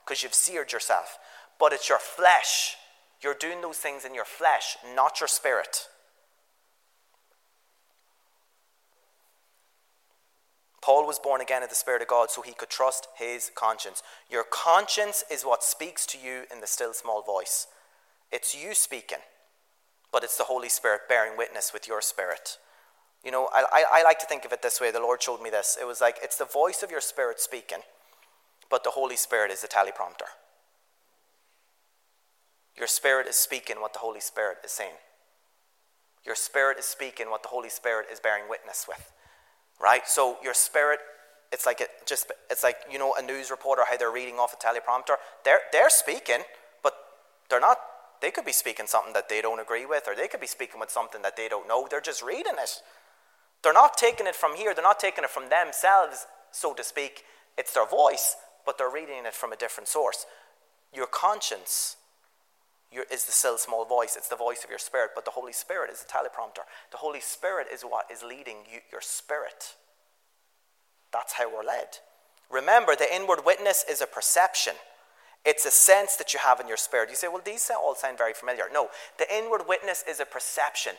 [0.04, 1.18] because you've seared yourself.
[1.60, 2.76] But it's your flesh.
[3.22, 5.86] You're doing those things in your flesh, not your spirit.
[10.84, 14.02] Paul was born again of the Spirit of God so he could trust his conscience.
[14.30, 17.66] Your conscience is what speaks to you in the still small voice.
[18.30, 19.18] It's you speaking,
[20.12, 22.58] but it's the Holy Spirit bearing witness with your spirit.
[23.24, 24.90] You know, I, I, I like to think of it this way.
[24.90, 25.78] The Lord showed me this.
[25.80, 27.80] It was like it's the voice of your spirit speaking
[28.70, 30.26] but the Holy Spirit is the teleprompter.
[32.76, 34.96] Your spirit is speaking what the Holy Spirit is saying.
[36.26, 39.12] Your spirit is speaking what the Holy Spirit is bearing witness with.
[39.80, 40.06] Right?
[40.06, 41.00] So your spirit,
[41.52, 44.54] it's like it just it's like, you know, a news reporter how they're reading off
[44.54, 45.16] a teleprompter.
[45.44, 46.40] They're they're speaking,
[46.82, 46.94] but
[47.48, 47.78] they're not
[48.20, 50.80] they could be speaking something that they don't agree with, or they could be speaking
[50.80, 51.86] with something that they don't know.
[51.90, 52.82] They're just reading it.
[53.62, 57.22] They're not taking it from here, they're not taking it from themselves, so to speak.
[57.56, 60.26] It's their voice, but they're reading it from a different source.
[60.92, 61.96] Your conscience
[62.94, 65.52] your, is the still small voice, it's the voice of your spirit, but the Holy
[65.52, 66.64] Spirit is the teleprompter.
[66.90, 69.74] The Holy Spirit is what is leading you, your spirit.
[71.12, 71.98] That's how we're led.
[72.50, 74.74] Remember, the inward witness is a perception.
[75.44, 77.10] It's a sense that you have in your spirit.
[77.10, 78.64] You say, well, these all sound very familiar.
[78.72, 78.88] No,
[79.18, 80.94] the inward witness is a perception.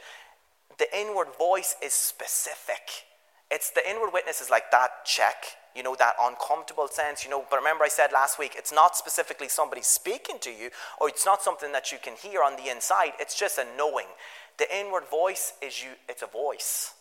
[0.77, 3.05] The inward voice is specific.
[3.49, 7.45] It's the inward witness is like that check you know, that uncomfortable sense, you know.
[7.49, 10.69] But remember, I said last week, it's not specifically somebody speaking to you,
[10.99, 14.07] or it's not something that you can hear on the inside, it's just a knowing.
[14.57, 16.93] The inward voice is you, it's a voice.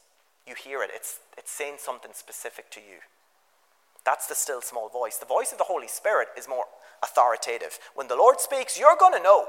[0.46, 2.98] You hear it, it's, it's saying something specific to you.
[4.04, 5.16] That's the still small voice.
[5.16, 6.64] The voice of the Holy Spirit is more
[7.02, 7.78] authoritative.
[7.94, 9.46] When the Lord speaks, you're going to know.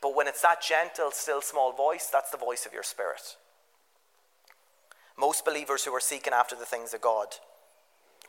[0.00, 3.36] But when it's that gentle, still small voice, that's the voice of your spirit.
[5.16, 7.28] Most believers who are seeking after the things of God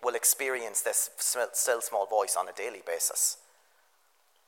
[0.04, 3.38] will experience this still small voice on a daily basis.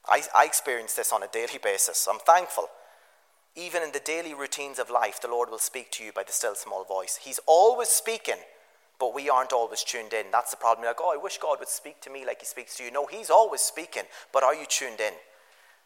[0.08, 2.08] I, I experience this on a daily basis.
[2.10, 2.70] I'm thankful.
[3.56, 6.32] Even in the daily routines of life, the Lord will speak to you by the
[6.32, 7.20] still small voice.
[7.22, 8.38] He's always speaking,
[8.98, 10.28] but we aren't always tuned in.
[10.32, 10.84] That's the problem.
[10.84, 12.92] You're like, oh, I wish God would speak to me like He speaks to you.
[12.92, 15.14] No, He's always speaking, but are you tuned in?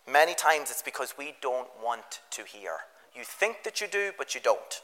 [0.08, 2.74] Many times it's because we don't want to hear.
[3.16, 4.82] You think that you do, but you don't.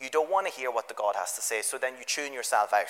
[0.00, 2.34] You don't want to hear what the God has to say, so then you tune
[2.34, 2.84] yourself out.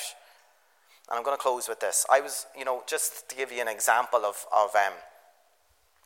[1.09, 2.07] And I'm going to close with this.
[2.11, 4.95] I was, you know, just to give you an example of, of, um,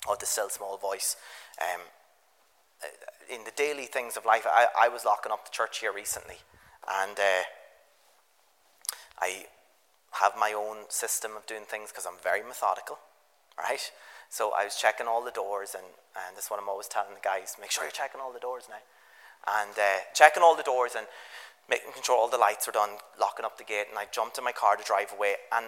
[0.09, 1.17] of the still small voice.
[1.61, 1.81] Um,
[3.31, 6.37] in the daily things of life, I, I was locking up the church here recently.
[6.89, 7.45] And uh,
[9.21, 9.47] I
[10.13, 12.99] have my own system of doing things because I'm very methodical,
[13.59, 13.91] right?
[14.31, 15.85] So I was checking all the doors, and,
[16.17, 18.41] and this is what I'm always telling the guys make sure you're checking all the
[18.41, 18.83] doors now.
[19.47, 21.07] And uh, checking all the doors and
[21.69, 22.91] making sure all the lights were done,
[23.21, 25.35] locking up the gate, and I jumped in my car to drive away.
[25.53, 25.67] And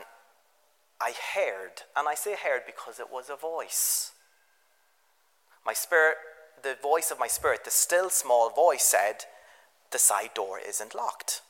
[1.01, 4.13] I heard, and I say heard because it was a voice.
[5.65, 6.17] My spirit,
[6.63, 9.25] the voice of my spirit, the still small voice said,
[9.91, 11.43] The side door isn't locked.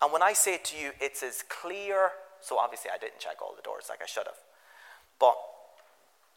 [0.00, 3.54] And when I say to you, it's as clear, so obviously I didn't check all
[3.54, 4.40] the doors like I should have,
[5.18, 5.36] but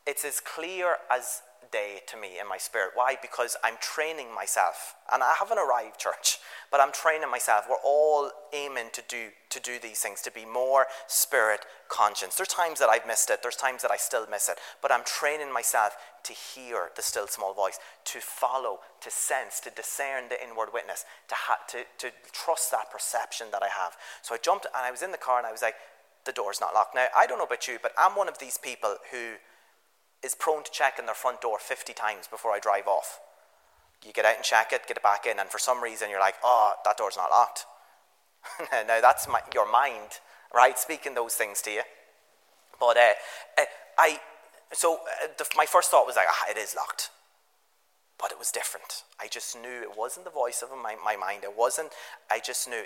[0.06, 1.42] it's as clear as
[1.72, 2.92] day to me in my spirit.
[2.94, 3.16] Why?
[3.22, 4.96] Because I'm training myself.
[5.12, 6.38] And I haven't arrived, church,
[6.74, 7.68] but I'm training myself.
[7.70, 12.34] We're all aiming to do to do these things, to be more spirit conscious.
[12.34, 15.04] There's times that I've missed it, there's times that I still miss it, but I'm
[15.06, 20.44] training myself to hear the still small voice, to follow, to sense, to discern the
[20.44, 23.96] inward witness, to, ha- to, to trust that perception that I have.
[24.24, 25.76] So I jumped and I was in the car and I was like,
[26.26, 26.96] the door's not locked.
[26.96, 29.34] Now, I don't know about you, but I'm one of these people who
[30.24, 33.20] is prone to checking their front door 50 times before I drive off.
[34.06, 36.20] You get out and check it, get it back in, and for some reason you're
[36.20, 37.66] like, oh, that door's not locked.
[38.88, 40.20] now that's my, your mind,
[40.54, 41.82] right, speaking those things to you.
[42.80, 43.14] But uh,
[43.58, 43.66] uh
[43.98, 44.20] I,
[44.72, 47.12] so uh, the, my first thought was like, ah, it is locked.
[48.20, 49.04] But it was different.
[49.20, 51.44] I just knew it wasn't the voice of my, my mind.
[51.44, 51.90] It wasn't,
[52.30, 52.84] I just knew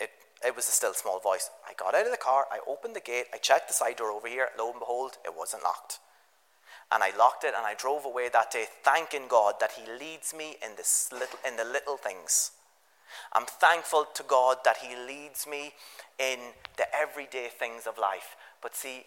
[0.00, 0.10] it,
[0.44, 1.50] it was a still small voice.
[1.68, 4.10] I got out of the car, I opened the gate, I checked the side door
[4.10, 5.98] over here, lo and behold, it wasn't locked
[6.92, 10.34] and I locked it and I drove away that day thanking God that he leads
[10.34, 12.52] me in this little in the little things.
[13.32, 15.72] I'm thankful to God that he leads me
[16.18, 16.38] in
[16.76, 18.36] the everyday things of life.
[18.62, 19.04] But see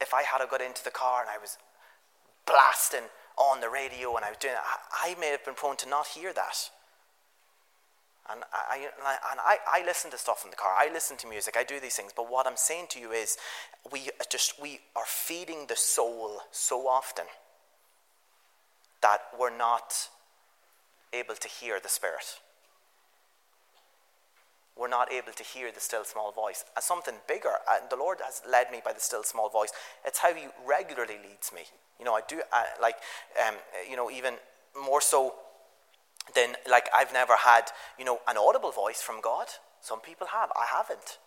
[0.00, 1.58] if I had got into the car and I was
[2.46, 5.76] blasting on the radio and I was doing it, I, I may have been prone
[5.78, 6.70] to not hear that.
[8.30, 8.88] And I,
[9.30, 10.72] and I, I listen to stuff in the car.
[10.74, 11.56] I listen to music.
[11.58, 12.12] I do these things.
[12.16, 13.36] But what I'm saying to you is,
[13.92, 17.26] we just we are feeding the soul so often
[19.02, 20.08] that we're not
[21.12, 22.40] able to hear the spirit.
[24.76, 27.52] We're not able to hear the still small voice as something bigger.
[27.70, 29.70] And the Lord has led me by the still small voice.
[30.04, 31.62] It's how He regularly leads me.
[31.98, 32.96] You know, I do I, like,
[33.46, 33.54] um,
[33.88, 34.34] you know, even
[34.82, 35.34] more so
[36.34, 39.48] then like I've never had, you know, an audible voice from God.
[39.80, 40.50] Some people have.
[40.56, 41.18] I haven't.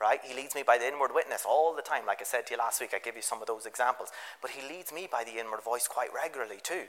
[0.00, 0.20] Right?
[0.22, 2.06] He leads me by the inward witness all the time.
[2.06, 4.08] Like I said to you last week, I give you some of those examples.
[4.40, 6.84] But he leads me by the inward voice quite regularly too.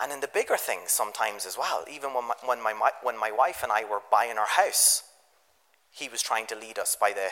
[0.00, 1.84] And in the bigger things sometimes as well.
[1.90, 5.02] Even when my, when my, when my wife and I were buying our house,
[5.90, 7.30] he was trying to lead us by the,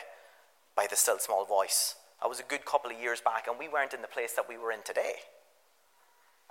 [0.75, 1.95] by the still small voice.
[2.21, 4.49] That was a good couple of years back, and we weren't in the place that
[4.49, 5.15] we were in today.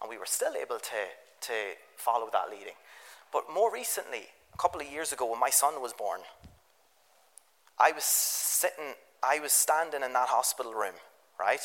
[0.02, 1.02] And we were still able to,
[1.42, 1.54] to
[1.96, 2.76] follow that leading.
[3.32, 6.22] But more recently, a couple of years ago, when my son was born,
[7.80, 10.96] I was sitting, I was standing in that hospital room,
[11.40, 11.62] right?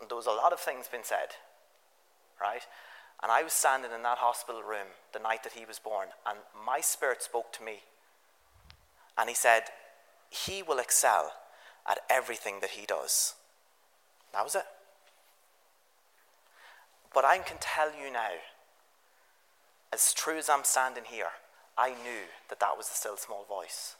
[0.00, 1.36] And there was a lot of things being said,
[2.40, 2.62] right?
[3.22, 6.38] And I was standing in that hospital room the night that he was born, and
[6.64, 7.80] my spirit spoke to me.
[9.16, 9.64] And he said,
[10.30, 11.32] He will excel
[11.88, 13.34] at everything that he does.
[14.32, 14.64] That was it.
[17.14, 18.30] But I can tell you now,
[19.92, 21.30] as true as I'm standing here,
[21.76, 23.96] I knew that that was the still small voice.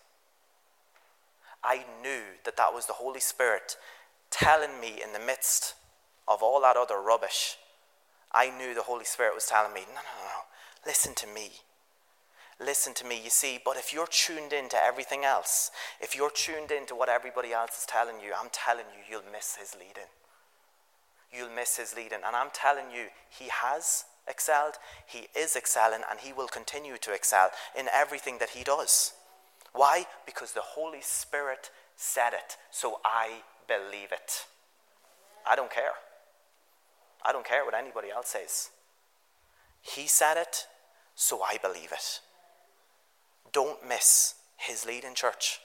[1.62, 3.76] I knew that that was the Holy Spirit
[4.30, 5.74] telling me in the midst
[6.26, 7.56] of all that other rubbish.
[8.30, 10.40] I knew the Holy Spirit was telling me, no, no, no,
[10.86, 11.50] listen to me.
[12.60, 13.20] Listen to me.
[13.22, 17.52] You see, but if you're tuned into everything else, if you're tuned into what everybody
[17.52, 20.10] else is telling you, I'm telling you, you'll miss his leading
[21.32, 22.20] you'll miss his leading.
[22.26, 24.74] And I'm telling you, he has excelled,
[25.06, 29.12] he is excelling, and he will continue to excel in everything that he does.
[29.72, 30.06] Why?
[30.26, 34.46] Because the Holy Spirit said it, so I believe it.
[35.46, 35.92] I don't care.
[37.24, 38.70] I don't care what anybody else says.
[39.80, 40.66] He said it,
[41.14, 42.20] so I believe it.
[43.52, 45.60] Don't miss his leading church.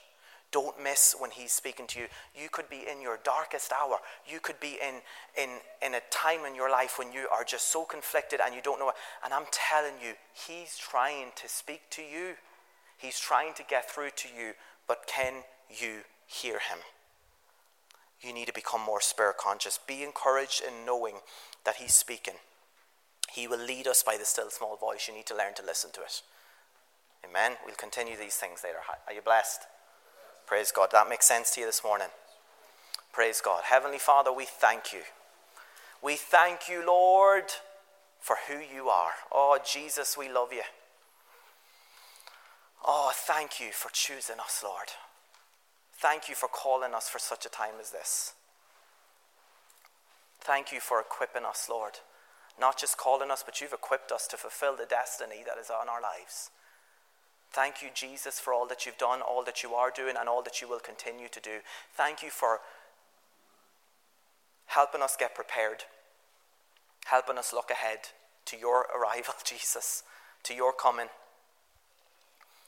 [0.54, 2.06] Don't miss when he's speaking to you.
[2.32, 3.98] You could be in your darkest hour.
[4.24, 5.00] You could be in,
[5.36, 8.60] in, in a time in your life when you are just so conflicted and you
[8.62, 8.92] don't know.
[9.24, 12.34] And I'm telling you, he's trying to speak to you.
[12.96, 14.52] He's trying to get through to you,
[14.86, 16.78] but can you hear him?
[18.20, 19.80] You need to become more spirit conscious.
[19.84, 21.16] Be encouraged in knowing
[21.64, 22.34] that he's speaking.
[23.32, 25.08] He will lead us by the still small voice.
[25.08, 26.22] You need to learn to listen to it.
[27.28, 27.56] Amen.
[27.66, 28.78] We'll continue these things later.
[29.08, 29.62] Are you blessed?
[30.46, 30.90] Praise God.
[30.92, 32.08] That makes sense to you this morning.
[33.12, 33.62] Praise God.
[33.64, 35.00] Heavenly Father, we thank you.
[36.02, 37.44] We thank you, Lord,
[38.20, 39.12] for who you are.
[39.32, 40.62] Oh, Jesus, we love you.
[42.84, 44.88] Oh, thank you for choosing us, Lord.
[45.94, 48.34] Thank you for calling us for such a time as this.
[50.40, 52.00] Thank you for equipping us, Lord.
[52.60, 55.88] Not just calling us, but you've equipped us to fulfill the destiny that is on
[55.88, 56.50] our lives.
[57.54, 60.42] Thank you, Jesus, for all that you've done, all that you are doing, and all
[60.42, 61.58] that you will continue to do.
[61.96, 62.58] Thank you for
[64.66, 65.84] helping us get prepared,
[67.04, 67.98] helping us look ahead
[68.46, 70.02] to your arrival, Jesus,
[70.42, 71.06] to your coming,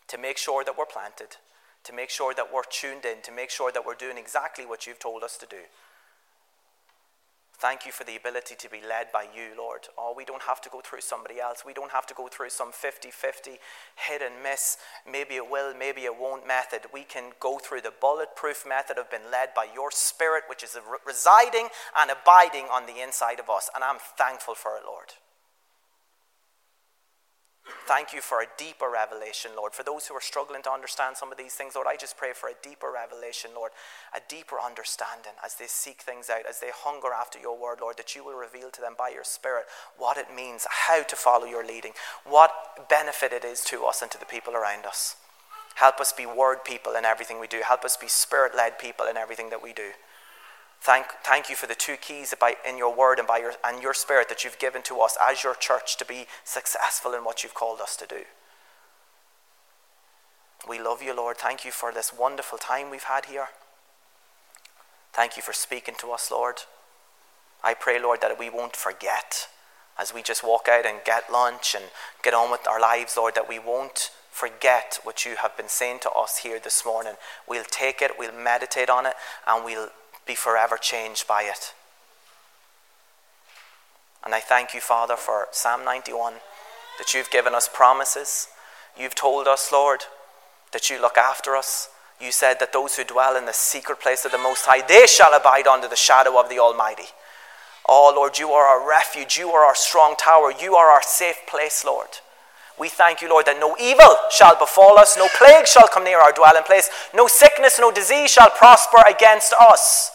[0.07, 1.37] to make sure that we're planted,
[1.83, 4.87] to make sure that we're tuned in, to make sure that we're doing exactly what
[4.87, 5.63] you've told us to do.
[7.59, 9.89] Thank you for the ability to be led by you, Lord.
[9.97, 11.65] Oh, we don't have to go through somebody else.
[11.65, 13.53] We don't have to go through some 50 50
[14.09, 14.77] hit and miss,
[15.11, 16.83] maybe it will, maybe it won't method.
[16.93, 20.77] We can go through the bulletproof method of being led by your spirit, which is
[21.07, 23.71] residing and abiding on the inside of us.
[23.75, 25.15] And I'm thankful for it, Lord.
[27.87, 29.73] Thank you for a deeper revelation, Lord.
[29.73, 32.33] For those who are struggling to understand some of these things, Lord, I just pray
[32.33, 33.73] for a deeper revelation, Lord,
[34.15, 37.97] a deeper understanding as they seek things out, as they hunger after your word, Lord,
[37.97, 41.45] that you will reveal to them by your Spirit what it means, how to follow
[41.45, 41.93] your leading,
[42.25, 45.17] what benefit it is to us and to the people around us.
[45.77, 47.61] Help us be word people in everything we do.
[47.67, 49.91] Help us be spirit led people in everything that we do.
[50.81, 53.83] Thank, thank you for the two keys by, in your word and by your, and
[53.83, 57.43] your spirit that you've given to us as your church to be successful in what
[57.43, 58.23] you've called us to do.
[60.69, 61.37] We love you, Lord.
[61.39, 63.49] Thank you for this wonderful time we've had here.
[65.13, 66.63] Thank you for speaking to us, Lord.
[67.65, 69.49] I pray, Lord, that we won't forget
[69.99, 71.87] as we just walk out and get lunch and
[72.23, 76.01] get on with our lives, Lord, that we won't forget what you have been saying
[76.01, 77.15] to us here this morning.
[77.49, 79.15] We'll take it, we'll meditate on it,
[79.47, 79.89] and we'll
[80.27, 81.73] be forever changed by it.
[84.25, 86.35] And I thank you, Father, for Psalm 91,
[86.99, 88.49] that you've given us promises.
[88.99, 90.03] You've told us, Lord,
[90.73, 91.89] that you look after us.
[92.21, 95.07] You said that those who dwell in the secret place of the Most High, they
[95.07, 97.07] shall abide under the shadow of the Almighty.
[97.89, 99.37] Oh, Lord, you are our refuge.
[99.37, 100.53] You are our strong tower.
[100.61, 102.09] You are our safe place, Lord.
[102.81, 106.21] We thank you, Lord, that no evil shall befall us, no plague shall come near
[106.21, 110.11] our dwelling place, no sickness, no disease shall prosper against us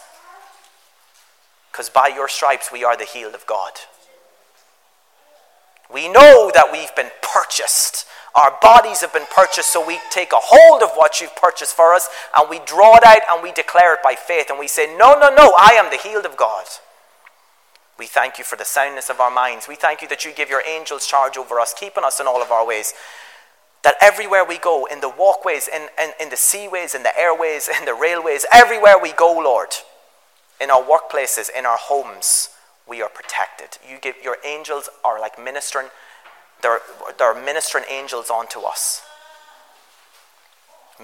[1.72, 3.72] because by your stripes we are the healed of God.
[5.92, 8.06] We know that we've been purchased.
[8.34, 11.94] Our bodies have been purchased, so we take a hold of what you've purchased for
[11.94, 14.86] us and we draw it out and we declare it by faith and we say,
[14.96, 16.66] No, no, no, I am the healed of God.
[17.98, 19.68] We thank you for the soundness of our minds.
[19.68, 22.42] We thank you that you give your angels charge over us, keeping us in all
[22.42, 22.94] of our ways.
[23.84, 27.68] That everywhere we go, in the walkways, in, in, in the seaways, in the airways,
[27.78, 29.68] in the railways, everywhere we go, Lord,
[30.62, 32.50] in our workplaces, in our homes,
[32.86, 33.78] we are protected.
[33.88, 35.88] You give your angels are like ministering,
[36.62, 36.78] they're,
[37.18, 39.02] they're ministering angels onto us.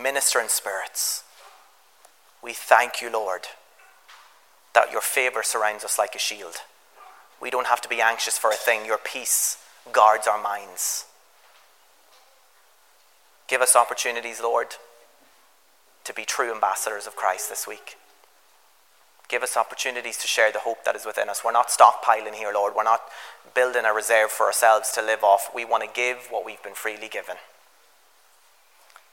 [0.01, 1.25] Ministering spirits.
[2.41, 3.49] We thank you, Lord,
[4.75, 6.59] that your favor surrounds us like a shield.
[7.43, 8.87] We don't have to be anxious for a thing.
[8.87, 9.59] Your peace
[9.91, 11.07] guards our minds.
[13.49, 14.77] Give us opportunities, Lord,
[16.05, 17.97] to be true ambassadors of Christ this week.
[19.29, 21.43] Give us opportunities to share the hope that is within us.
[21.45, 22.75] We're not stockpiling here, Lord.
[22.75, 23.03] We're not
[23.55, 25.51] building a reserve for ourselves to live off.
[25.55, 27.37] We want to give what we've been freely given.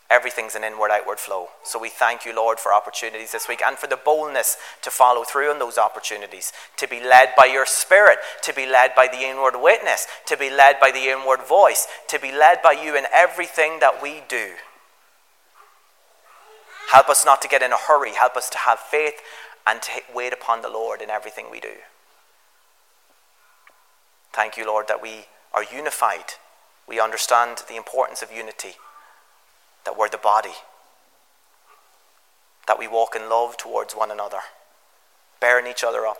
[0.10, 1.50] Everything's an inward outward flow.
[1.64, 5.24] So we thank you, Lord, for opportunities this week and for the boldness to follow
[5.24, 9.28] through on those opportunities, to be led by your Spirit, to be led by the
[9.28, 13.06] inward witness, to be led by the inward voice, to be led by you in
[13.12, 14.52] everything that we do.
[16.92, 18.14] Help us not to get in a hurry.
[18.14, 19.16] Help us to have faith
[19.68, 21.74] and to wait upon the Lord in everything we do.
[24.34, 26.34] Thank you, Lord, that we are unified.
[26.88, 28.76] We understand the importance of unity,
[29.86, 30.54] that we're the body,
[32.68, 34.42] that we walk in love towards one another,
[35.40, 36.18] bearing each other up.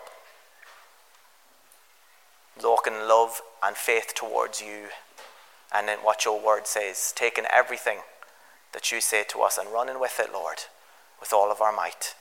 [2.62, 4.88] walking in love and faith towards you
[5.74, 7.98] and in what your word says, taking everything
[8.72, 10.58] that you say to us and running with it, Lord,
[11.20, 12.14] with all of our might.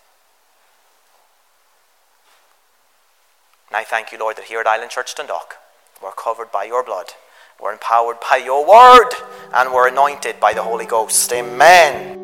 [3.70, 5.56] And I thank you, Lord, that here at Island Church Dundalk,
[6.02, 7.14] we're covered by your blood,
[7.60, 9.10] we're empowered by your word,
[9.54, 11.32] and we're anointed by the Holy Ghost.
[11.34, 12.22] Amen.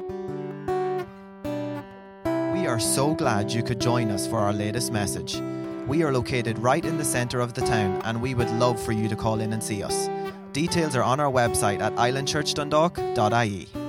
[2.54, 5.42] We are so glad you could join us for our latest message.
[5.88, 8.92] We are located right in the centre of the town, and we would love for
[8.92, 10.10] you to call in and see us.
[10.54, 13.81] Details are on our website at islandchurchdundalk.ie.